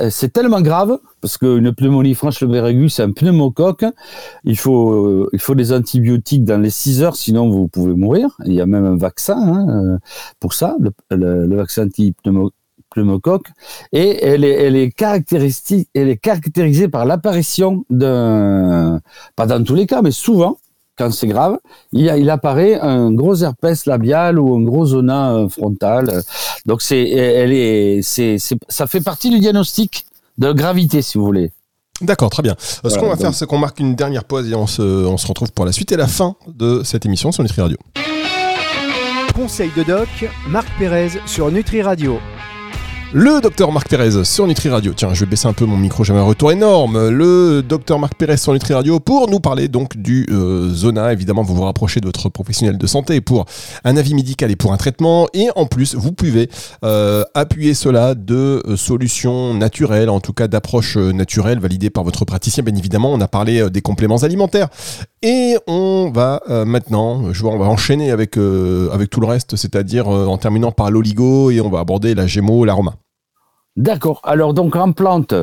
C'est 0.10 0.34
tellement 0.34 0.62
grave 0.62 0.98
parce 1.22 1.38
qu'une 1.38 1.74
pneumonie 1.74 2.16
franche 2.16 2.42
le 2.42 2.90
c'est 2.90 3.04
un 3.04 3.12
pneumocoque. 3.12 3.86
Il 4.44 4.58
faut, 4.58 5.30
il 5.34 5.40
faut 5.40 5.56
des 5.56 5.74
antibiotiques 5.74 6.46
dans 6.46 6.60
les 6.60 6.70
6 6.70 7.04
heures, 7.04 7.16
sinon 7.16 7.50
vous 7.50 7.68
pouvez 7.68 7.94
mourir. 7.94 8.30
Il 8.46 8.54
y 8.54 8.62
a 8.62 8.66
même 8.66 8.86
un 8.86 8.98
vaccin 8.98 9.38
hein, 9.38 10.00
pour 10.40 10.54
ça, 10.54 10.76
le, 10.80 10.92
le, 11.12 11.46
le 11.46 11.56
vaccin 11.56 11.86
anti-pneumocoque 11.86 12.54
pneumocoque, 12.98 13.48
et 13.92 14.24
elle 14.26 14.44
est, 14.44 14.64
elle 14.64 14.76
est 14.76 14.92
caractéristique, 14.92 15.90
elle 15.94 16.10
est 16.10 16.18
caractérisée 16.18 16.88
par 16.88 17.06
l'apparition 17.06 17.86
d'un, 17.90 19.00
pas 19.36 19.46
dans 19.46 19.64
tous 19.64 19.76
les 19.76 19.86
cas, 19.86 20.02
mais 20.02 20.12
souvent, 20.12 20.58
quand 20.98 21.12
c'est 21.12 21.28
grave, 21.28 21.58
il, 21.92 22.12
il, 22.18 22.30
apparaît 22.30 22.80
un 22.80 23.12
gros 23.12 23.36
herpès 23.36 23.86
labial 23.86 24.40
ou 24.40 24.56
un 24.56 24.64
gros 24.64 24.86
zona 24.86 25.34
euh, 25.34 25.50
frontal. 25.50 26.24
Donc 26.66 26.82
c'est, 26.82 27.08
elle 27.10 27.54
est, 27.54 28.02
c'est, 28.02 28.38
ça 28.68 28.88
fait 28.88 29.02
partie 29.02 29.30
du 29.30 29.40
diagnostic 29.40 30.06
de 30.40 30.52
gravité, 30.52 31.02
si 31.04 31.18
vous 31.18 31.26
voulez. 31.26 31.52
D'accord, 32.02 32.30
très 32.30 32.44
bien. 32.44 32.56
Voilà, 32.82 32.96
Ce 32.96 33.00
qu'on 33.00 33.08
va 33.08 33.14
donc... 33.14 33.22
faire, 33.22 33.34
c'est 33.34 33.46
qu'on 33.46 33.58
marque 33.58 33.80
une 33.80 33.96
dernière 33.96 34.24
pause 34.24 34.50
et 34.50 34.56
on 34.56 34.68
se, 34.68 34.82
on 34.82 35.18
se 35.18 35.28
retrouve 35.28 35.52
pour 35.52 35.66
la 35.66 35.72
suite 35.72 35.92
et 35.92 35.98
la 35.98 36.08
fin 36.08 36.36
de 36.48 36.82
cette 36.84 37.06
émission 37.06 37.32
sur 37.32 37.44
Nutri 37.44 37.62
Radio. 37.62 37.78
Conseil 39.36 39.70
de 39.78 39.84
doc, 39.84 40.10
Marc 40.50 40.68
Pérez 40.80 41.10
sur 41.28 41.52
Nutri 41.52 41.84
Radio. 41.84 42.20
Le 43.14 43.40
docteur 43.40 43.72
Marc 43.72 43.88
Pérez 43.88 44.26
sur 44.26 44.48
Nutri 44.48 44.68
Radio. 44.68 44.92
Tiens, 44.94 45.14
je 45.14 45.22
vais 45.22 45.30
baisser 45.30 45.48
un 45.48 45.54
peu 45.54 45.64
mon 45.66 45.78
micro, 45.78 46.04
j'avais 46.04 46.20
un 46.20 46.24
retour 46.24 46.52
énorme. 46.52 47.08
Le 47.08 47.64
docteur 47.64 48.00
Marc 48.00 48.16
Pérez 48.16 48.36
sur 48.36 48.52
Nutri 48.52 48.74
Radio 48.74 49.00
pour 49.00 49.30
nous 49.30 49.40
parler 49.40 49.70
donc 49.70 49.96
du 49.96 50.28
euh, 50.30 50.74
Zona. 50.74 51.14
Évidemment, 51.14 51.42
vous 51.42 51.56
vous 51.56 51.64
rapprochez 51.64 52.02
de 52.02 52.06
votre 52.06 52.28
professionnel 52.28 52.78
de 52.78 52.86
santé 52.86 53.22
pour 53.22 53.46
un 53.86 53.96
avis 53.96 54.14
médical 54.14 54.52
et 54.52 54.58
pour 54.58 54.74
un 54.74 54.78
traitement. 54.78 55.30
Et 55.34 55.48
en 55.56 55.68
plus, 55.68 55.96
vous 55.96 56.12
pouvez 56.12 56.50
euh, 56.84 57.24
appuyer 57.34 57.76
cela 57.76 58.14
de 58.14 58.62
euh, 58.68 58.76
solutions 58.76 59.54
naturelles, 59.54 60.10
en 60.10 60.20
tout 60.20 60.34
cas 60.34 60.50
d'approches 60.50 60.98
euh, 60.98 61.14
naturelles 61.14 61.60
validées 61.60 61.90
par 61.90 62.04
votre 62.04 62.26
praticien. 62.26 62.62
Bien 62.62 62.76
évidemment, 62.76 63.14
on 63.14 63.22
a 63.22 63.28
parlé 63.30 63.70
des 63.70 63.82
compléments 63.82 64.18
alimentaires. 64.18 64.68
Et 65.24 65.58
on 65.68 66.12
va 66.14 66.42
euh, 66.50 66.64
maintenant, 66.66 67.34
je 67.34 67.42
vois, 67.42 67.52
on 67.52 67.58
va 67.58 67.66
enchaîner 67.66 68.12
avec, 68.12 68.38
avec 68.38 69.10
tout 69.10 69.20
le 69.20 69.28
reste, 69.28 69.56
c'est-à-dire 69.56 70.08
en 70.08 70.38
terminant 70.38 70.72
par 70.72 70.92
l'oligo 70.92 71.52
et 71.52 71.60
on 71.62 71.70
va 71.70 71.80
aborder 71.80 72.14
la 72.16 72.28
gémeaux, 72.28 72.66
l'aroma. 72.66 72.96
D'accord. 73.78 74.22
Alors 74.24 74.56
donc 74.56 74.76
en 74.76 74.92
plante, 74.92 75.36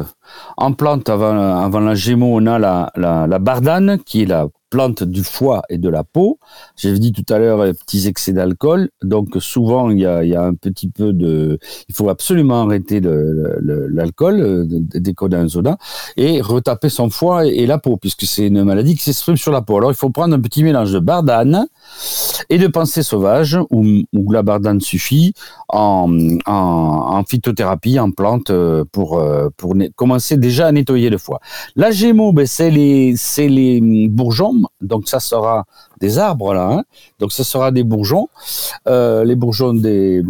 en 0.56 0.72
plante 0.72 1.08
avant, 1.08 1.56
avant 1.56 1.78
la 1.78 1.94
gémeaux, 1.94 2.36
on 2.36 2.46
a 2.46 2.58
la, 2.58 2.90
la, 2.96 3.38
bardane 3.38 4.00
qui 4.04 4.22
est 4.22 4.26
la 4.26 4.48
plante 4.70 5.04
du 5.04 5.22
foie 5.22 5.62
et 5.68 5.78
de 5.78 5.88
la 5.88 6.02
peau. 6.02 6.40
J'ai 6.76 6.98
dit 6.98 7.12
tout 7.12 7.32
à 7.32 7.38
l'heure 7.38 7.60
petits 7.74 8.08
excès 8.08 8.32
d'alcool, 8.32 8.88
donc 9.04 9.36
souvent 9.38 9.88
il 9.88 10.00
y, 10.00 10.06
a, 10.06 10.24
il 10.24 10.30
y 10.30 10.34
a, 10.34 10.42
un 10.42 10.54
petit 10.54 10.90
peu 10.90 11.12
de, 11.12 11.60
il 11.88 11.94
faut 11.94 12.08
absolument 12.08 12.62
arrêter 12.62 13.00
l'alcool 13.00 14.66
dès 14.68 15.14
qu'on 15.14 15.30
a 15.30 15.38
un 15.38 15.46
soda 15.46 15.78
et 16.16 16.40
retaper 16.40 16.88
son 16.88 17.10
foie 17.10 17.46
et, 17.46 17.66
la 17.66 17.78
peau 17.78 17.96
puisque 17.98 18.24
c'est 18.24 18.48
une 18.48 18.64
maladie 18.64 18.96
qui 18.96 19.04
s'exprime 19.04 19.36
sur 19.36 19.52
la 19.52 19.62
peau. 19.62 19.76
Alors 19.76 19.92
il 19.92 19.96
faut 19.96 20.10
prendre 20.10 20.34
un 20.34 20.40
petit 20.40 20.64
mélange 20.64 20.92
de 20.92 20.98
bardane 20.98 21.68
et 22.50 22.58
de 22.58 22.66
pensée 22.66 23.02
sauvage 23.02 23.58
où, 23.70 23.84
où 24.12 24.32
la 24.32 24.42
bardane 24.42 24.80
suffit 24.80 25.34
en, 25.68 26.08
en, 26.46 26.52
en, 26.52 27.24
phytothérapie, 27.24 27.98
en 27.98 28.10
plante 28.10 28.52
pour 28.92 29.22
pour 29.56 29.74
commencer 29.96 30.36
déjà 30.36 30.66
à 30.66 30.72
nettoyer 30.72 31.10
le 31.10 31.18
foie. 31.18 31.40
La 31.76 31.90
gémeaux, 31.90 32.32
ben, 32.32 32.46
c'est 32.46 32.70
les 32.70 33.14
les 33.48 34.08
bourgeons 34.08 34.62
donc 34.80 35.08
ça 35.08 35.20
sera 35.20 35.64
des 36.00 36.18
arbres 36.18 36.54
là, 36.54 36.68
hein 36.70 36.84
donc 37.18 37.32
ça 37.32 37.44
sera 37.44 37.70
des 37.70 37.84
bourgeons, 37.84 38.28
euh, 38.86 39.24
les 39.24 39.36
bourgeons 39.36 39.72
des, 39.74 40.22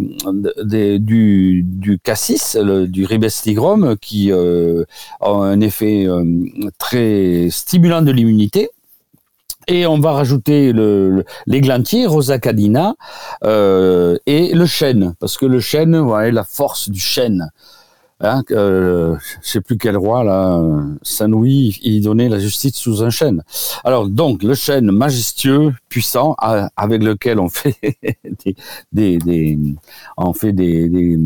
du, 0.99 1.63
du 1.63 1.99
cassis, 1.99 2.55
du 2.55 3.05
ribestigrum, 3.05 3.95
qui 3.97 4.31
euh, 4.31 4.83
ont 5.21 5.41
un 5.41 5.59
effet 5.61 6.05
euh, 6.07 6.23
très 6.77 7.49
stimulant 7.49 8.01
de 8.01 8.11
l'immunité. 8.11 8.69
Et 9.67 9.85
on 9.87 9.99
va 9.99 10.11
rajouter 10.11 10.73
l'églantier, 11.47 12.05
Rosa 12.05 12.39
cadina, 12.39 12.95
euh, 13.43 14.17
et 14.25 14.53
le 14.53 14.65
chêne, 14.65 15.15
parce 15.19 15.37
que 15.37 15.45
le 15.45 15.59
chêne, 15.59 15.97
voilà, 15.97 16.31
la 16.31 16.43
force 16.43 16.89
du 16.89 16.99
chêne. 16.99 17.49
Hein, 18.21 18.43
euh, 18.51 19.17
je 19.43 19.49
sais 19.49 19.61
plus 19.61 19.77
quel 19.77 19.97
roi 19.97 20.23
là, 20.23 20.61
Saint-Louis, 21.01 21.79
il 21.83 22.01
donnait 22.01 22.29
la 22.29 22.39
justice 22.39 22.75
sous 22.75 23.03
un 23.03 23.09
chêne. 23.09 23.43
Alors 23.83 24.07
donc 24.07 24.41
le 24.41 24.53
chêne 24.53 24.89
majestueux, 24.89 25.73
puissant, 25.89 26.35
avec 26.77 27.03
lequel 27.03 27.39
on 27.39 27.49
fait 27.49 27.75
des, 28.93 29.59
on 30.15 30.33
fait 30.33 30.53
des, 30.53 31.17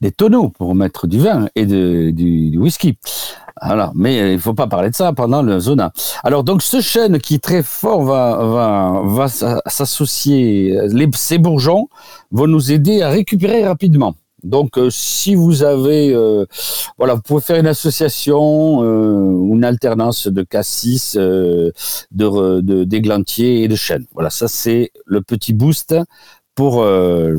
des, 0.00 0.12
tonneaux 0.12 0.48
pour 0.50 0.74
mettre 0.74 1.06
du 1.06 1.18
vin 1.18 1.48
et 1.54 1.66
de, 1.66 2.10
du, 2.10 2.50
du 2.50 2.58
whisky. 2.58 2.96
Voilà, 3.62 3.92
mais 3.94 4.32
il 4.34 4.40
faut 4.40 4.54
pas 4.54 4.66
parler 4.66 4.90
de 4.90 4.94
ça 4.94 5.12
pendant 5.12 5.42
le 5.42 5.60
zona. 5.60 5.92
Alors 6.24 6.44
donc 6.44 6.62
ce 6.62 6.80
chêne 6.80 7.18
qui 7.18 7.40
très 7.40 7.62
fort 7.62 8.02
va 8.02 8.42
va 8.44 9.02
va 9.04 9.28
s'associer. 9.28 10.78
Ces 11.14 11.38
bourgeons 11.38 11.88
vont 12.30 12.46
nous 12.46 12.72
aider 12.72 13.02
à 13.02 13.10
récupérer 13.10 13.66
rapidement. 13.66 14.14
Donc, 14.42 14.78
euh, 14.78 14.88
si 14.90 15.34
vous 15.34 15.62
avez, 15.62 16.14
euh, 16.14 16.46
voilà, 16.98 17.14
vous 17.14 17.22
pouvez 17.22 17.40
faire 17.40 17.56
une 17.56 17.66
association, 17.66 18.82
euh, 18.82 19.54
une 19.54 19.64
alternance 19.64 20.28
de 20.28 20.42
cassis, 20.42 21.16
euh, 21.18 21.70
de 22.10 22.84
d'églantier 22.84 23.64
et 23.64 23.68
de 23.68 23.76
chêne. 23.76 24.06
Voilà, 24.14 24.30
ça 24.30 24.48
c'est 24.48 24.92
le 25.06 25.20
petit 25.20 25.52
boost 25.52 25.94
pour 26.60 26.82
euh, 26.82 27.38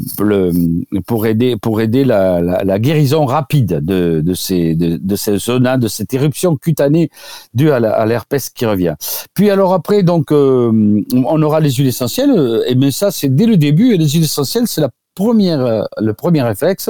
pour 1.05 1.27
aider 1.27 1.55
pour 1.55 1.79
aider 1.79 2.03
la, 2.03 2.79
guérison 2.79 3.25
rapide 3.25 3.79
de, 3.85 4.19
de 4.19 4.33
ces 4.33 4.73
de, 4.73 5.15
ces 5.15 5.37
zones 5.37 5.77
de 5.77 5.87
cette 5.87 6.11
éruption 6.15 6.55
cutanée 6.55 7.11
due 7.53 7.69
à 7.69 8.05
l'herpès 8.07 8.49
qui 8.49 8.65
revient. 8.65 8.95
Puis 9.35 9.51
alors 9.51 9.75
après 9.75 10.01
donc 10.01 10.31
euh, 10.31 11.03
on 11.13 11.39
aura 11.43 11.59
les 11.59 11.69
huiles 11.69 11.89
essentielles 11.89 12.63
et 12.65 12.73
mais 12.73 12.89
ça 12.89 13.11
c'est 13.11 13.29
dès 13.35 13.45
le 13.45 13.57
début 13.57 13.93
et 13.93 13.99
les 13.99 14.09
huiles 14.09 14.23
essentielles 14.23 14.65
c'est 14.65 14.81
la 14.81 14.89
première, 15.13 15.61
euh, 15.61 15.83
le 15.99 16.15
premier 16.15 16.41
réflexe 16.41 16.89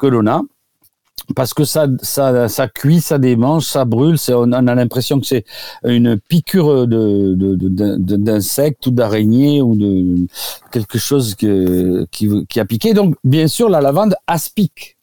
que 0.00 0.08
l'on 0.08 0.26
a, 0.26 0.42
parce 1.34 1.54
que 1.54 1.64
ça, 1.64 1.88
cuit, 2.74 3.00
ça 3.00 3.18
démange, 3.18 3.64
ça 3.64 3.84
brûle. 3.84 4.16
On 4.28 4.52
a 4.52 4.74
l'impression 4.74 5.20
que 5.20 5.26
c'est 5.26 5.44
une 5.84 6.18
piqûre 6.18 6.86
de, 6.86 7.34
d'insecte 8.16 8.86
ou 8.86 8.90
d'araignée 8.90 9.62
ou 9.62 9.76
de 9.76 10.26
quelque 10.72 10.98
chose 10.98 11.34
qui, 11.34 12.28
qui 12.48 12.60
a 12.60 12.64
piqué. 12.64 12.94
Donc, 12.94 13.16
bien 13.24 13.48
sûr, 13.48 13.68
la 13.68 13.80
lavande 13.80 14.14
aspic. 14.26 14.96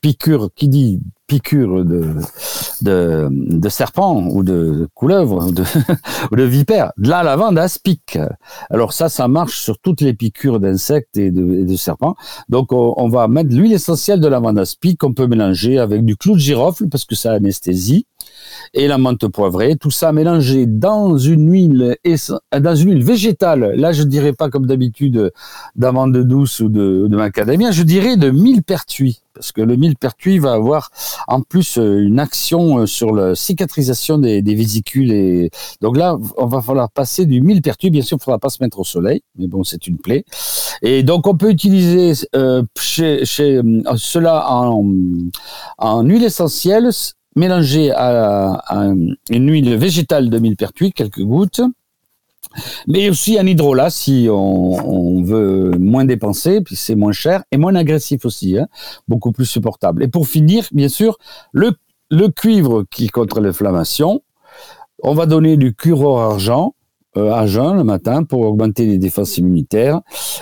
Piqûre, 0.00 0.50
qui 0.54 0.68
dit 0.68 1.00
piqûre 1.28 1.84
de, 1.84 2.14
de, 2.82 3.28
de 3.30 3.68
serpent 3.68 4.26
ou 4.26 4.42
de 4.42 4.88
couleuvre 4.94 5.46
ou 5.46 5.52
de, 5.52 5.62
ou 6.32 6.36
de 6.36 6.42
vipère, 6.42 6.92
la 6.96 7.22
lavande 7.22 7.58
aspic. 7.58 8.18
Alors 8.70 8.92
ça, 8.92 9.08
ça 9.08 9.28
marche 9.28 9.60
sur 9.60 9.78
toutes 9.78 10.00
les 10.00 10.14
piqûres 10.14 10.58
d'insectes 10.58 11.16
et 11.16 11.30
de, 11.30 11.76
serpents. 11.76 12.16
Donc 12.48 12.72
on, 12.72 13.08
va 13.08 13.28
mettre 13.28 13.54
l'huile 13.54 13.72
essentielle 13.72 14.20
de 14.20 14.26
lavande 14.26 14.58
aspic 14.58 14.98
qu'on 14.98 15.12
peut 15.12 15.26
mélanger 15.26 15.78
avec 15.78 16.04
du 16.04 16.16
clou 16.16 16.32
de 16.32 16.40
girofle 16.40 16.88
parce 16.88 17.04
que 17.04 17.14
ça 17.14 17.32
anesthésie 17.32 18.06
et 18.74 18.86
la 18.88 18.98
menthe 18.98 19.26
poivrée, 19.28 19.76
tout 19.76 19.90
ça 19.90 20.12
mélangé 20.12 20.66
dans 20.66 21.16
une 21.16 21.50
huile 21.50 21.96
dans 22.58 22.74
une 22.74 22.90
huile 22.90 23.04
végétale. 23.04 23.74
Là, 23.76 23.92
je 23.92 24.02
dirais 24.02 24.32
pas 24.32 24.48
comme 24.50 24.66
d'habitude 24.66 25.32
d'amande 25.76 26.16
douce 26.16 26.60
ou 26.60 26.68
de, 26.68 27.08
macadamia, 27.10 27.70
je 27.70 27.82
dirais 27.82 28.16
de 28.16 28.30
millepertuis 28.30 29.20
parce 29.34 29.52
que 29.52 29.60
le 29.60 29.76
millepertuis 29.76 30.40
va 30.40 30.52
avoir 30.54 30.90
en 31.28 31.42
plus 31.42 31.78
euh, 31.78 32.00
une 32.00 32.18
action 32.18 32.78
euh, 32.78 32.86
sur 32.86 33.14
la 33.14 33.36
cicatrisation 33.36 34.18
des, 34.18 34.42
des 34.42 34.56
vésicules 34.56 35.12
et 35.12 35.50
donc 35.80 35.96
là 35.96 36.18
on 36.36 36.46
va 36.46 36.60
falloir 36.60 36.90
passer 36.90 37.24
du 37.24 37.40
millepertuis 37.40 37.90
bien 37.90 38.02
sûr 38.02 38.18
il 38.20 38.24
faudra 38.24 38.40
pas 38.40 38.48
se 38.48 38.60
mettre 38.60 38.80
au 38.80 38.84
soleil 38.84 39.22
mais 39.36 39.46
bon 39.46 39.62
c'est 39.62 39.86
une 39.86 39.98
plaie. 39.98 40.24
Et 40.82 41.02
donc 41.02 41.26
on 41.26 41.36
peut 41.36 41.50
utiliser 41.50 42.26
euh, 42.34 42.62
chez, 42.78 43.24
chez, 43.24 43.56
euh, 43.56 43.82
cela 43.96 44.50
en, 44.50 44.84
en 45.78 46.02
huile 46.02 46.24
essentielle 46.24 46.90
mélangée 47.38 47.90
à, 47.94 48.62
une 49.30 49.50
huile 49.50 49.76
végétale 49.76 50.28
de 50.28 50.38
millepertuis 50.38 50.92
quelques 50.92 51.22
gouttes 51.22 51.62
mais 52.86 53.10
aussi 53.10 53.38
un 53.38 53.46
hydrolat 53.46 53.90
si 53.90 54.28
on, 54.30 55.22
veut 55.22 55.72
moins 55.78 56.04
dépenser, 56.04 56.60
puis 56.60 56.76
c'est 56.76 56.94
moins 56.94 57.12
cher 57.12 57.42
et 57.52 57.56
moins 57.56 57.74
agressif 57.74 58.24
aussi, 58.24 58.56
hein, 58.58 58.68
beaucoup 59.06 59.32
plus 59.32 59.44
supportable. 59.44 60.02
Et 60.02 60.08
pour 60.08 60.26
finir, 60.26 60.66
bien 60.72 60.88
sûr, 60.88 61.18
le, 61.52 61.72
cuivre 62.34 62.84
qui 62.90 63.08
contre 63.08 63.40
l'inflammation. 63.40 64.22
On 65.02 65.14
va 65.14 65.26
donner 65.26 65.56
du 65.56 65.74
cuivre 65.74 66.18
argent 66.20 66.74
euh, 67.16 67.32
à 67.32 67.46
jeun 67.46 67.76
le 67.76 67.84
matin 67.84 68.24
pour 68.24 68.40
augmenter 68.42 68.86
les 68.86 68.98
défenses 68.98 69.38
immunitaires 69.38 70.00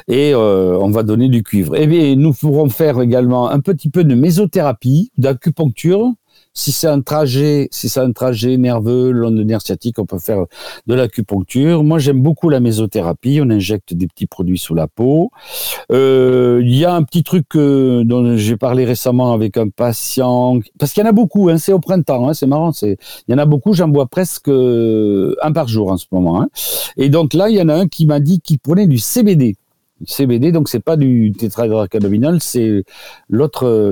et 0.08 0.32
euh, 0.32 0.78
on 0.80 0.90
va 0.90 1.02
donner 1.02 1.28
du 1.28 1.42
cuivre. 1.42 1.76
Et 1.76 1.82
eh 1.82 1.86
bien, 1.86 2.14
nous 2.16 2.32
pourrons 2.32 2.68
faire 2.68 3.00
également 3.00 3.50
un 3.50 3.60
petit 3.60 3.90
peu 3.90 4.04
de 4.04 4.14
mésothérapie, 4.14 5.10
d'acupuncture 5.18 6.12
si 6.56 6.72
c'est 6.72 6.88
un 6.88 7.02
trajet, 7.02 7.68
si 7.70 7.88
c'est 7.88 8.00
un 8.00 8.12
trajet 8.12 8.56
nerveux, 8.56 9.12
nerf 9.30 9.60
sciatique, 9.60 9.98
on 9.98 10.06
peut 10.06 10.18
faire 10.18 10.46
de 10.86 10.94
l'acupuncture. 10.94 11.84
Moi, 11.84 11.98
j'aime 11.98 12.22
beaucoup 12.22 12.48
la 12.48 12.60
mésothérapie. 12.60 13.40
On 13.42 13.50
injecte 13.50 13.92
des 13.92 14.06
petits 14.06 14.26
produits 14.26 14.58
sous 14.58 14.74
la 14.74 14.88
peau. 14.88 15.30
Euh, 15.92 16.60
il 16.64 16.74
y 16.74 16.86
a 16.86 16.94
un 16.94 17.02
petit 17.02 17.22
truc 17.22 17.46
dont 17.54 18.36
j'ai 18.36 18.56
parlé 18.56 18.86
récemment 18.86 19.34
avec 19.34 19.58
un 19.58 19.68
patient, 19.68 20.58
parce 20.78 20.92
qu'il 20.92 21.02
y 21.02 21.06
en 21.06 21.10
a 21.10 21.12
beaucoup. 21.12 21.50
Hein, 21.50 21.58
c'est 21.58 21.74
au 21.74 21.78
printemps. 21.78 22.26
Hein, 22.28 22.34
c'est 22.34 22.46
marrant. 22.46 22.72
C'est, 22.72 22.96
il 23.28 23.32
y 23.32 23.34
en 23.34 23.38
a 23.38 23.46
beaucoup. 23.46 23.74
J'en 23.74 23.88
bois 23.88 24.06
presque 24.06 24.48
euh, 24.48 25.36
un 25.42 25.52
par 25.52 25.68
jour 25.68 25.90
en 25.90 25.98
ce 25.98 26.06
moment. 26.10 26.40
Hein. 26.40 26.48
Et 26.96 27.10
donc 27.10 27.34
là, 27.34 27.50
il 27.50 27.56
y 27.56 27.60
en 27.60 27.68
a 27.68 27.74
un 27.74 27.86
qui 27.86 28.06
m'a 28.06 28.18
dit 28.18 28.40
qu'il 28.40 28.58
prenait 28.58 28.86
du 28.86 28.98
CBD. 28.98 29.56
CBD, 30.04 30.52
donc 30.52 30.68
c'est 30.68 30.80
pas 30.80 30.96
du 30.96 31.32
tétrahydrocannabinol, 31.32 32.38
c'est 32.40 32.84
l'autre 33.28 33.90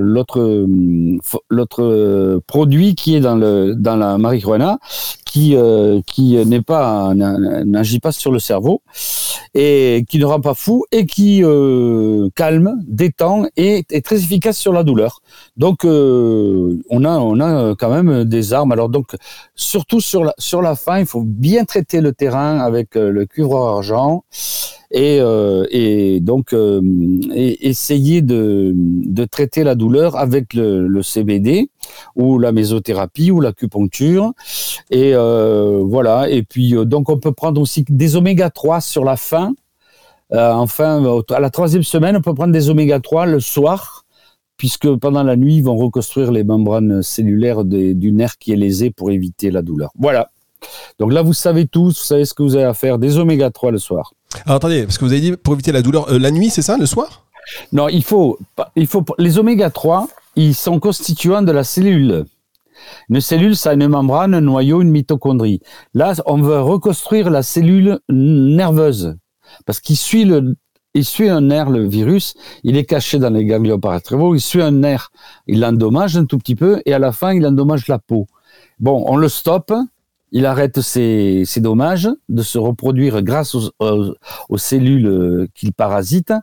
l'autre 1.51 2.41
produit 2.47 2.95
qui 2.95 3.15
est 3.17 3.21
dans 3.21 3.37
la 3.37 4.19
marijuana 4.19 4.79
qui 5.35 5.57
euh, 5.57 6.01
n'agit 7.65 7.99
pas 8.01 8.13
sur 8.13 8.31
le 8.31 8.39
cerveau 8.39 8.83
et 9.55 10.05
qui 10.09 10.19
ne 10.19 10.25
rend 10.25 10.41
pas 10.41 10.55
fou 10.55 10.85
et 10.93 11.07
qui 11.07 11.43
euh, 11.43 12.29
calme, 12.35 12.75
détend 12.87 13.47
et 13.57 13.85
est 13.91 14.05
très 14.05 14.17
efficace 14.17 14.59
sur 14.59 14.73
la 14.73 14.83
douleur. 14.83 15.23
Donc 15.57 15.85
euh, 15.85 16.79
on 16.91 17.05
a 17.05 17.19
on 17.19 17.41
a 17.41 17.75
quand 17.77 17.91
même 17.91 18.25
des 18.25 18.53
armes. 18.53 18.73
Alors 18.73 18.89
donc 18.89 19.15
surtout 19.55 20.01
sur 20.01 20.25
la 20.25 20.35
sur 20.39 20.63
la 20.63 20.75
fin, 20.77 20.99
il 20.99 21.07
faut 21.07 21.23
bien 21.25 21.65
traiter 21.65 22.01
le 22.01 22.13
terrain 22.13 22.59
avec 22.59 22.95
le 22.95 23.25
cuivre 23.27 23.57
argent 23.57 24.25
et, 24.95 25.19
euh, 25.21 25.67
et 25.71 26.21
donc 26.21 26.53
euh, 26.53 26.81
essayer 27.35 28.23
de, 28.23 28.73
de, 28.75 29.25
traiter 29.25 29.65
la 29.65 29.75
douleur 29.75 30.17
avec 30.17 30.55
le, 30.55 31.03
CBD 31.03 31.69
ou 32.17 32.39
la 32.39 32.53
mésothérapie 32.53 33.31
ou 33.31 33.41
l'acupuncture. 33.41 34.33
Et 34.91 35.15
euh, 35.15 35.83
voilà. 35.85 36.29
Et 36.29 36.43
puis 36.43 36.75
euh, 36.77 36.85
donc 36.85 37.09
on 37.09 37.19
peut 37.19 37.33
prendre 37.33 37.61
aussi 37.61 37.85
des 37.89 38.17
oméga 38.17 38.51
3 38.51 38.81
sur 38.81 39.05
la 39.05 39.17
fin 39.17 39.53
euh, 40.33 40.53
enfin 40.53 41.05
à 41.31 41.41
la 41.41 41.51
troisième 41.51 41.83
semaine 41.83 42.17
on 42.17 42.23
peut 42.23 42.33
prendre 42.33 42.53
des 42.53 42.71
oméga 42.71 42.99
3 42.99 43.27
le 43.27 43.41
soir 43.41 44.05
puisque 44.57 44.89
pendant 44.97 45.23
la 45.23 45.37
nuit 45.37 45.57
ils 45.57 45.63
vont 45.63 45.77
reconstruire 45.77 46.33
les 46.33 46.45
membranes 46.45 47.03
cellulaires 47.03 47.65
des, 47.65 47.95
du 47.95 48.11
nerf 48.11 48.39
qui 48.39 48.53
est 48.53 48.57
lésé 48.57 48.91
pour 48.91 49.11
éviter 49.11 49.51
la 49.51 49.63
douleur. 49.63 49.91
Voilà. 49.99 50.31
Donc 50.99 51.13
là, 51.13 51.23
vous 51.23 51.35
savez 51.35 51.67
tous, 51.67 51.99
vous 51.99 52.05
savez 52.05 52.25
ce 52.25 52.35
que 52.35 52.43
vous 52.43 52.55
avez 52.55 52.65
à 52.65 52.75
faire, 52.75 52.99
des 52.99 53.19
oméga 53.19 53.51
3 53.51 53.73
le 53.73 53.79
soir. 53.79 54.15
Alors 54.47 54.57
attendez, 54.57 54.85
parce 54.85 54.99
que 54.99 55.05
vous 55.05 55.13
avez 55.13 55.21
dit 55.21 55.33
pour 55.37 55.55
éviter 55.55 55.73
la 55.73 55.83
douleur, 55.83 56.11
euh, 56.11 56.19
la 56.19 56.31
nuit, 56.31 56.51
c'est 56.51 56.63
ça, 56.63 56.77
le 56.77 56.87
soir? 56.87 57.25
Non, 57.73 57.89
il 57.89 58.03
faut, 58.03 58.39
il 58.75 58.87
faut, 58.87 59.05
les 59.19 59.39
oméga 59.39 59.71
3, 59.71 60.09
ils 60.37 60.55
sont 60.55 60.81
constituants 60.81 61.43
de 61.43 61.53
la 61.53 61.65
cellule. 61.65 62.25
Une 63.09 63.21
cellule, 63.21 63.57
ça 63.57 63.71
a 63.71 63.75
une 63.75 63.89
membrane, 63.89 64.35
un 64.35 64.41
noyau, 64.41 64.83
une 64.83 64.91
mitochondrie. 64.91 65.61
Là, 65.95 66.15
on 66.27 66.41
veut 66.41 66.61
reconstruire 66.61 67.31
la 67.31 67.43
cellule 67.43 68.01
nerveuse 68.09 69.17
parce 69.65 69.81
qu'il 69.81 69.97
suit 69.97 70.25
le, 70.25 70.57
il 70.95 71.05
suit 71.05 71.29
un 71.29 71.41
nerf, 71.41 71.71
le 71.71 71.87
virus, 71.87 72.35
il 72.63 72.77
est 72.77 72.85
caché 72.85 73.19
dans 73.19 73.31
les 73.31 73.45
ganglions 73.45 73.79
pararétraux, 73.79 74.35
il 74.35 74.41
suit 74.41 74.63
un 74.63 74.71
nerf, 74.71 75.11
il 75.47 75.61
l'endommage 75.61 76.17
un 76.17 76.25
tout 76.25 76.39
petit 76.39 76.55
peu, 76.55 76.81
et 76.87 76.95
à 76.95 76.99
la 76.99 77.13
fin, 77.13 77.33
il 77.35 77.47
endommage 77.47 77.89
la 77.89 77.99
peau. 77.99 78.27
Bon, 78.79 79.05
on 79.09 79.17
le 79.17 79.29
stoppe, 79.29 79.73
il 80.35 80.47
arrête 80.47 80.81
ses, 80.81 81.45
dommages 81.59 82.11
de 82.29 82.43
se 82.43 82.59
reproduire 82.59 83.23
grâce 83.23 83.55
aux, 83.55 84.59
cellules 84.59 85.07
euh, 85.07 85.47
qu'il 85.55 85.73
parasite. 85.73 86.35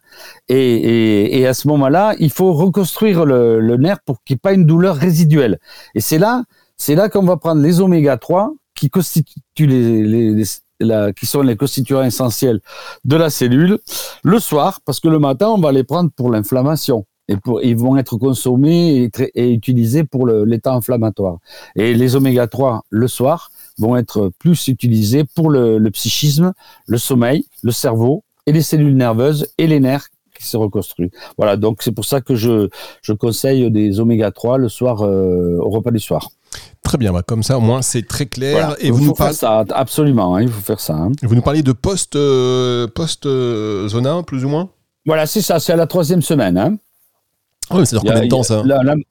Et, 0.48 1.46
à 1.46 1.54
ce 1.54 1.68
moment-là, 1.68 2.16
il 2.18 2.32
faut 2.32 2.54
reconstruire 2.54 3.26
le, 3.26 3.76
nerf 3.76 3.98
pour 4.06 4.24
qu'il 4.24 4.36
n'y 4.36 4.38
ait 4.38 4.40
pas 4.40 4.54
une 4.54 4.66
douleur 4.66 4.96
résiduelle. 4.96 5.60
Et 5.94 6.00
c'est 6.00 6.20
là, 6.20 6.44
c'est 6.78 6.96
là 6.96 7.10
qu'on 7.10 7.24
va 7.24 7.36
prendre 7.36 7.62
les 7.62 7.82
oméga 7.82 8.16
3 8.16 8.54
qui 8.76 8.90
constituent 8.90 9.68
les, 9.68 10.42
qui 11.14 11.26
sont 11.26 11.42
les 11.42 11.58
constituants 11.58 12.04
essentiels 12.04 12.62
de 13.04 13.18
la 13.18 13.30
cellule 13.30 13.78
le 14.24 14.40
soir, 14.40 14.80
parce 14.86 15.02
que 15.02 15.10
le 15.10 15.20
matin, 15.20 15.50
on 15.50 15.60
va 15.60 15.74
les 15.74 15.84
prendre 15.84 16.10
pour 16.16 16.32
l'inflammation. 16.32 17.06
Et 17.28 17.36
pour, 17.36 17.62
ils 17.62 17.78
vont 17.78 17.98
être 17.98 18.18
consommés 18.18 19.04
et, 19.04 19.12
et 19.36 19.52
utilisés 19.52 20.06
pour 20.06 20.28
l'état 20.28 20.74
inflammatoire. 20.74 21.38
Et 21.76 21.94
les 21.94 22.16
oméga 22.16 22.48
3 22.48 22.84
le 22.90 23.08
soir, 23.08 23.52
vont 23.78 23.96
être 23.96 24.32
plus 24.40 24.68
utilisés 24.68 25.24
pour 25.36 25.50
le, 25.50 25.90
psychisme, 25.90 26.54
le 26.88 26.98
sommeil, 26.98 27.46
le 27.64 27.72
cerveau 27.72 28.24
et 28.46 28.52
les 28.52 28.62
cellules 28.62 28.96
nerveuses 28.96 29.48
et 29.58 29.68
les 29.68 29.80
nerfs 29.80 30.08
qui 30.38 30.46
se 30.46 30.58
reconstruisent. 30.58 31.12
Voilà, 31.38 31.58
donc 31.58 31.82
c'est 31.84 31.92
pour 31.92 32.06
ça 32.06 32.22
que 32.22 32.36
je, 32.36 32.70
je 33.02 33.14
conseille 33.14 33.70
des 33.70 34.00
oméga 34.00 34.32
3 34.32 34.58
le 34.58 34.70
soir 34.70 35.02
euh, 35.04 35.58
au 35.60 35.70
repas 35.70 35.92
du 35.92 36.00
soir. 36.00 36.30
Très 36.84 36.98
bien, 36.98 37.14
bah, 37.14 37.22
comme 37.26 37.44
ça 37.44 37.58
au 37.58 37.62
moins 37.62 37.82
c'est 37.82 38.08
très 38.08 38.26
clair. 38.26 38.76
Et 38.80 38.92
vous 38.92 39.06
nous 39.06 39.14
parlez 39.14 39.34
ça 39.34 39.64
absolument, 39.70 40.36
hein, 40.36 40.42
il 40.42 40.50
faut 40.50 40.62
faire 40.62 40.80
ça. 40.80 40.96
Hein. 40.96 41.12
Vous 41.22 41.36
nous 41.36 41.42
parlez 41.42 41.64
de 41.64 41.72
post 41.72 42.16
euh, 42.16 42.88
post 42.88 43.26
euh, 43.26 43.88
zona 43.88 44.24
plus 44.24 44.44
ou 44.44 44.50
moins? 44.50 44.70
Voilà, 45.06 45.26
c'est 45.26 45.42
ça, 45.42 45.60
c'est 45.60 45.74
à 45.74 45.76
la 45.76 45.88
troisième 45.88 46.22
semaine. 46.22 46.58
Hein. 46.58 46.78
Oui, 47.74 47.86
c'est 47.86 47.98
combien 47.98 48.22
de 48.22 48.28
temps 48.28 48.44
ça 48.44 48.64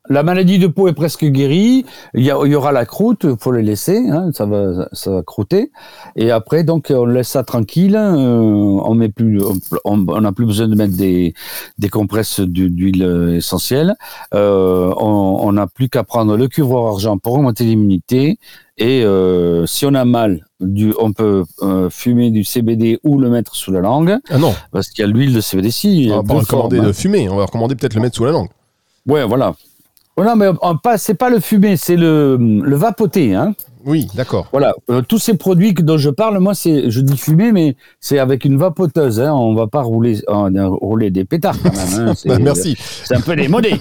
la, 0.09 0.23
maladie 0.23 0.59
de 0.59 0.67
peau 0.67 0.89
est 0.89 0.93
presque 0.93 1.25
guérie. 1.25 1.85
Il 2.15 2.25
y, 2.25 2.33
aura 2.33 2.73
la 2.73 2.87
croûte, 2.87 3.25
il 3.25 3.37
faut 3.39 3.51
le 3.51 3.61
laisser, 3.61 3.99
hein, 4.11 4.31
ça 4.33 4.47
va, 4.47 4.89
ça 4.93 5.11
va 5.11 5.23
croûter. 5.23 5.71
Et 6.17 6.31
après, 6.31 6.65
donc, 6.65 6.93
on 6.95 7.07
laisse 7.07 7.29
ça 7.29 7.43
tranquille. 7.43 7.97
Euh, 7.97 8.41
on 8.41 8.95
met 8.95 9.09
plus, 9.09 9.41
on 9.85 9.97
n'a 9.97 10.33
plus 10.33 10.47
besoin 10.47 10.69
de 10.69 10.75
mettre 10.75 10.97
des, 10.97 11.35
des 11.79 11.89
compresses 11.89 12.41
d'huile 12.41 13.37
essentielle. 13.37 13.95
Euh, 14.35 14.93
on 14.97 15.53
n'a 15.53 15.67
plus 15.67 15.89
qu'à 15.89 16.05
prendre 16.05 16.37
le 16.37 16.49
cuivre 16.49 16.89
argent 16.89 17.19
pour 17.19 17.35
remonter 17.35 17.65
l'immunité. 17.65 18.39
Et 18.81 19.05
euh, 19.05 19.67
si 19.67 19.85
on 19.85 19.93
a 19.93 20.07
mal, 20.07 20.47
du, 20.59 20.95
on 20.99 21.13
peut 21.13 21.45
euh, 21.61 21.91
fumer 21.91 22.31
du 22.31 22.45
CBD 22.45 22.99
ou 23.05 23.19
le 23.21 23.29
mettre 23.29 23.55
sous 23.55 23.71
la 23.71 23.81
langue. 23.81 24.17
Ah 24.31 24.39
non. 24.39 24.55
Parce 24.73 24.89
qu'il 24.89 25.05
y 25.05 25.09
a 25.09 25.11
l'huile 25.11 25.35
de 25.35 25.41
CBD. 25.43 25.71
Si, 25.71 26.09
on 26.11 26.17
va 26.17 26.23
pas 26.23 26.41
recommander 26.41 26.81
de 26.81 26.91
fumer, 26.93 27.29
on 27.29 27.37
va 27.37 27.45
recommander 27.45 27.77
peut-être 27.77 27.95
le 27.95 28.01
mettre 28.01 28.17
sous 28.17 28.25
la 28.25 28.33
langue. 28.33 28.49
Ouais, 29.07 29.27
voilà. 29.27 29.55
Non, 30.17 30.35
mais 30.35 30.49
c'est 30.97 31.15
pas 31.15 31.29
le 31.29 31.41
fumer, 31.41 31.77
c'est 31.77 31.97
le, 31.97 32.37
le 32.39 32.77
vapoter. 32.77 33.35
Hein. 33.35 33.55
Oui, 33.87 34.09
d'accord. 34.15 34.49
Voilà, 34.53 34.75
euh, 34.91 35.03
tous 35.03 35.19
ces 35.19 35.35
produits 35.35 35.73
dont 35.73 35.97
je 35.97 36.11
parle, 36.11 36.39
moi, 36.39 36.55
c'est, 36.55 36.91
je 36.91 37.01
dis 37.01 37.17
fumer, 37.17 37.53
mais 37.53 37.77
c'est 37.99 38.19
avec 38.19 38.45
une 38.45 38.59
vapoteuse. 38.59 39.21
Hein. 39.21 39.33
On 39.33 39.55
va 39.55 39.67
pas 39.67 39.83
rouler, 39.83 40.21
euh, 40.29 40.69
rouler 40.69 41.11
des 41.11 41.25
pétards 41.25 41.57
quand 41.63 41.73
même. 41.73 42.09
Hein. 42.09 42.15
Bah, 42.27 42.39
merci. 42.39 42.77
C'est 42.79 43.17
un 43.17 43.21
peu 43.21 43.35
démodé. 43.35 43.75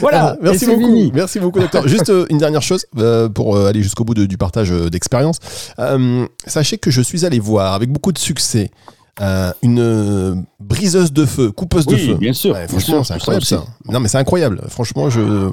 voilà. 0.00 0.32
Ah, 0.32 0.36
merci 0.42 0.66
beaucoup. 0.66 1.10
Merci 1.14 1.40
beaucoup, 1.40 1.60
docteur. 1.60 1.86
Juste 1.86 2.10
euh, 2.10 2.26
une 2.28 2.38
dernière 2.38 2.62
chose 2.62 2.86
pour 3.34 3.56
aller 3.56 3.82
jusqu'au 3.82 4.04
bout 4.04 4.14
du 4.14 4.36
partage 4.36 4.70
d'expérience. 4.70 5.38
sachez 6.46 6.78
que 6.78 6.90
je 6.90 7.00
suis 7.00 7.24
allé 7.24 7.38
voir 7.38 7.74
avec 7.74 7.90
beaucoup 7.90 8.12
de 8.12 8.18
succès 8.18 8.70
une 9.62 10.44
briseuse 10.60 11.12
de 11.12 11.24
feu, 11.26 11.52
coupeuse 11.52 11.86
de 11.86 11.96
feu. 11.96 12.14
Bien 12.14 12.32
sûr. 12.32 12.56
franchement, 12.68 13.04
c'est 13.04 13.14
incroyable 13.14 13.44
ça. 13.44 13.64
Non, 13.88 14.00
mais 14.00 14.08
c'est 14.08 14.18
incroyable. 14.18 14.62
Franchement, 14.68 15.10
je 15.10 15.20
ne 15.20 15.50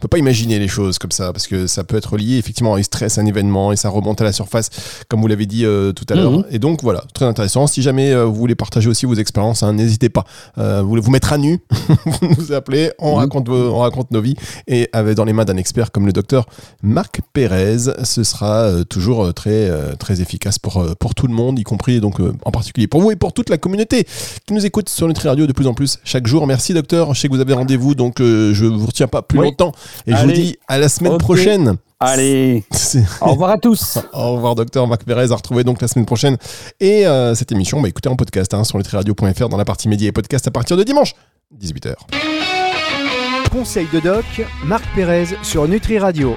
peux 0.00 0.08
pas 0.08 0.18
imaginer 0.18 0.58
les 0.58 0.68
choses 0.68 0.98
comme 0.98 1.12
ça 1.12 1.32
parce 1.32 1.46
que 1.46 1.66
ça 1.66 1.84
peut 1.84 1.96
être 1.96 2.16
lié 2.16 2.36
effectivement 2.38 2.74
à 2.74 2.78
un 2.78 2.82
stress, 2.82 3.18
un 3.18 3.26
événement 3.26 3.72
et 3.72 3.76
ça 3.76 3.88
remonte 3.88 4.20
à 4.20 4.24
la 4.24 4.32
surface, 4.32 4.70
comme 5.08 5.20
vous 5.20 5.26
l'avez 5.26 5.46
dit 5.46 5.64
tout 5.94 6.06
à 6.10 6.14
l'heure. 6.14 6.32
Mhm. 6.32 6.44
Et 6.50 6.58
donc 6.58 6.82
voilà, 6.82 7.04
très 7.14 7.24
intéressant. 7.24 7.66
Si 7.66 7.82
jamais 7.82 8.14
vous 8.24 8.34
voulez 8.34 8.54
partager 8.54 8.88
aussi 8.88 9.06
vos 9.06 9.14
expériences, 9.14 9.62
hein, 9.62 9.72
n'hésitez 9.72 10.08
pas. 10.08 10.24
vous 10.56 10.88
voulez 10.88 11.02
vous 11.02 11.10
mettre 11.10 11.32
à 11.32 11.38
nu, 11.38 11.60
vous 12.04 12.34
nous 12.36 12.52
appelez, 12.52 12.92
on 12.98 13.12
mhm. 13.12 13.18
raconte, 13.18 13.48
on 13.48 13.78
raconte 13.78 14.10
nos 14.10 14.20
vies 14.20 14.36
et 14.66 14.88
avec, 14.92 15.14
dans 15.14 15.24
les 15.24 15.32
mains 15.32 15.44
d'un 15.44 15.56
expert 15.56 15.92
comme 15.92 16.06
le 16.06 16.12
docteur 16.12 16.46
Marc 16.82 17.20
Pérez, 17.32 17.78
ce 18.04 18.24
sera 18.24 18.84
toujours 18.88 19.32
très 19.34 19.70
très 19.98 20.20
efficace 20.20 20.58
pour 20.58 20.84
pour 20.98 21.14
tout 21.14 21.26
le 21.26 21.34
monde, 21.34 21.58
y 21.58 21.64
compris 21.64 22.00
donc 22.00 22.16
en 22.44 22.50
particulier 22.50 22.86
pour 22.86 22.97
vous 23.00 23.10
et 23.10 23.16
pour 23.16 23.32
toute 23.32 23.50
la 23.50 23.58
communauté 23.58 24.06
qui 24.46 24.54
nous 24.54 24.64
écoute 24.64 24.88
sur 24.88 25.06
Nutri 25.08 25.28
Radio 25.28 25.46
de 25.46 25.52
plus 25.52 25.66
en 25.66 25.74
plus 25.74 25.98
chaque 26.04 26.26
jour. 26.26 26.46
Merci 26.46 26.74
docteur, 26.74 27.14
je 27.14 27.20
sais 27.20 27.28
que 27.28 27.34
vous 27.34 27.40
avez 27.40 27.54
rendez-vous 27.54 27.94
donc 27.94 28.20
euh, 28.20 28.54
je 28.54 28.66
vous 28.66 28.86
retiens 28.86 29.08
pas 29.08 29.22
plus 29.22 29.38
longtemps 29.38 29.72
et 30.06 30.14
je 30.14 30.24
vous 30.24 30.32
dis 30.32 30.56
à 30.68 30.78
la 30.78 30.88
semaine 30.88 31.18
prochaine. 31.18 31.76
Allez, 32.00 32.64
au 33.20 33.32
revoir 33.32 33.50
à 33.50 33.58
tous. 33.58 33.98
Au 34.12 34.34
revoir 34.34 34.54
docteur 34.54 34.86
Marc 34.86 35.02
Pérez, 35.04 35.32
à 35.32 35.34
retrouver 35.34 35.64
donc 35.64 35.80
la 35.80 35.88
semaine 35.88 36.06
prochaine. 36.06 36.36
Et 36.78 37.06
euh, 37.06 37.34
cette 37.34 37.50
émission, 37.50 37.80
bah, 37.80 37.88
écoutez 37.88 38.08
en 38.08 38.14
podcast 38.14 38.54
hein, 38.54 38.62
sur 38.62 38.78
nutriradio.fr 38.78 39.48
dans 39.48 39.56
la 39.56 39.64
partie 39.64 39.88
médias 39.88 40.08
et 40.08 40.12
podcast 40.12 40.46
à 40.46 40.52
partir 40.52 40.76
de 40.76 40.84
dimanche, 40.84 41.14
18h. 41.60 41.94
Conseil 43.50 43.88
de 43.92 43.98
doc, 43.98 44.24
Marc 44.64 44.84
Pérez 44.94 45.26
sur 45.42 45.66
Nutri 45.66 45.98
Radio. 45.98 46.36